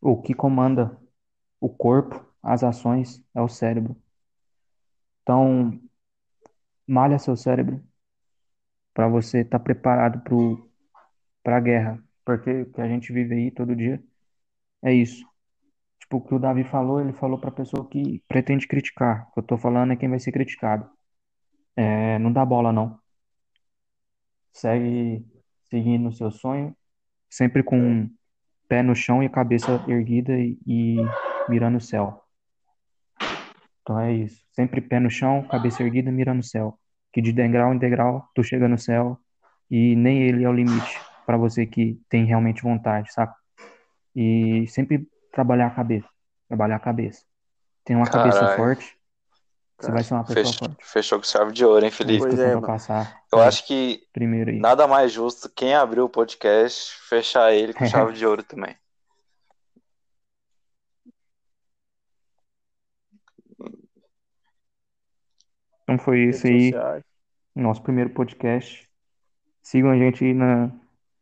[0.00, 0.98] O que comanda
[1.60, 3.96] o corpo, as ações, é o cérebro.
[5.22, 5.78] Então,
[6.86, 7.84] malha seu cérebro
[8.94, 10.22] para você estar preparado
[11.42, 12.02] para a guerra.
[12.24, 14.02] Porque o que a gente vive aí todo dia
[14.82, 15.28] é isso.
[16.08, 19.28] Tipo, o que o Davi falou, ele falou para a pessoa que pretende criticar.
[19.28, 20.88] O que eu tô falando é quem vai ser criticado.
[21.76, 22.98] É, não dá bola, não.
[24.50, 25.22] Segue
[25.64, 26.74] seguindo o seu sonho,
[27.28, 28.10] sempre com um
[28.66, 30.96] pé no chão e a cabeça erguida e, e
[31.46, 32.24] mirando o céu.
[33.82, 34.42] Então é isso.
[34.52, 36.78] Sempre pé no chão, cabeça erguida, mirando o céu.
[37.12, 39.18] Que de degrau em degrau tu chega no céu
[39.70, 43.34] e nem ele é o limite para você que tem realmente vontade, saca?
[44.16, 46.08] E sempre trabalhar a cabeça,
[46.48, 47.24] trabalhar a cabeça.
[47.84, 48.96] Tem uma cabeça forte,
[49.80, 50.76] você vai ser uma pessoa Fech- forte.
[50.84, 52.20] Fechou com chave de ouro, hein, É Felipe?
[52.20, 54.58] Pois eu é, passar Eu é, acho que primeiro aí.
[54.58, 58.76] nada mais justo quem abriu o podcast fechar ele com chave de ouro também.
[65.82, 66.72] Então foi isso aí,
[67.54, 68.86] nosso primeiro podcast.
[69.62, 70.66] Sigam a gente aí na,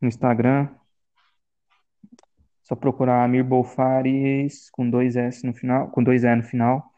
[0.01, 0.67] no Instagram.
[2.67, 6.91] Só procurar Amir Bolfares com dois S no final, com dois E no final.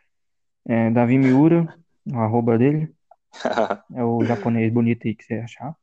[0.67, 1.77] É, Davi Miura,
[2.11, 2.91] o arroba dele.
[3.93, 5.75] É o japonês bonito aí que você achar.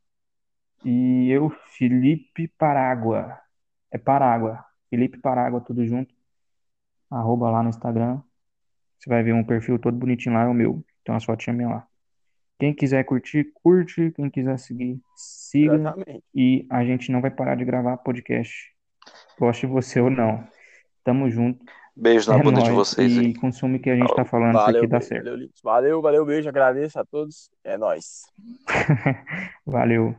[0.85, 3.39] E eu, Felipe Parágua.
[3.89, 4.65] É Parágua.
[4.91, 6.13] Felipe Parágua, tudo junto.
[7.09, 8.21] Arroba lá no Instagram.
[8.99, 10.85] Você vai ver um perfil todo bonitinho lá, é o meu.
[11.05, 11.87] Tem umas fotinhas minhas lá.
[12.59, 14.11] Quem quiser curtir, curte.
[14.17, 15.77] Quem quiser seguir, siga.
[15.77, 16.25] Exatamente.
[16.35, 18.76] E a gente não vai parar de gravar podcast.
[19.39, 20.47] Goste você ou não.
[21.05, 21.65] Tamo junto.
[21.95, 23.35] Beijo na É bunda de vocês E aí.
[23.35, 25.25] consome o que a gente tá falando, isso Valeu, aqui dá certo.
[25.25, 25.49] valeu.
[25.63, 27.51] Valeu, valeu, beijo, agradeço a todos.
[27.65, 28.25] É nóis.
[29.65, 30.15] Valeu.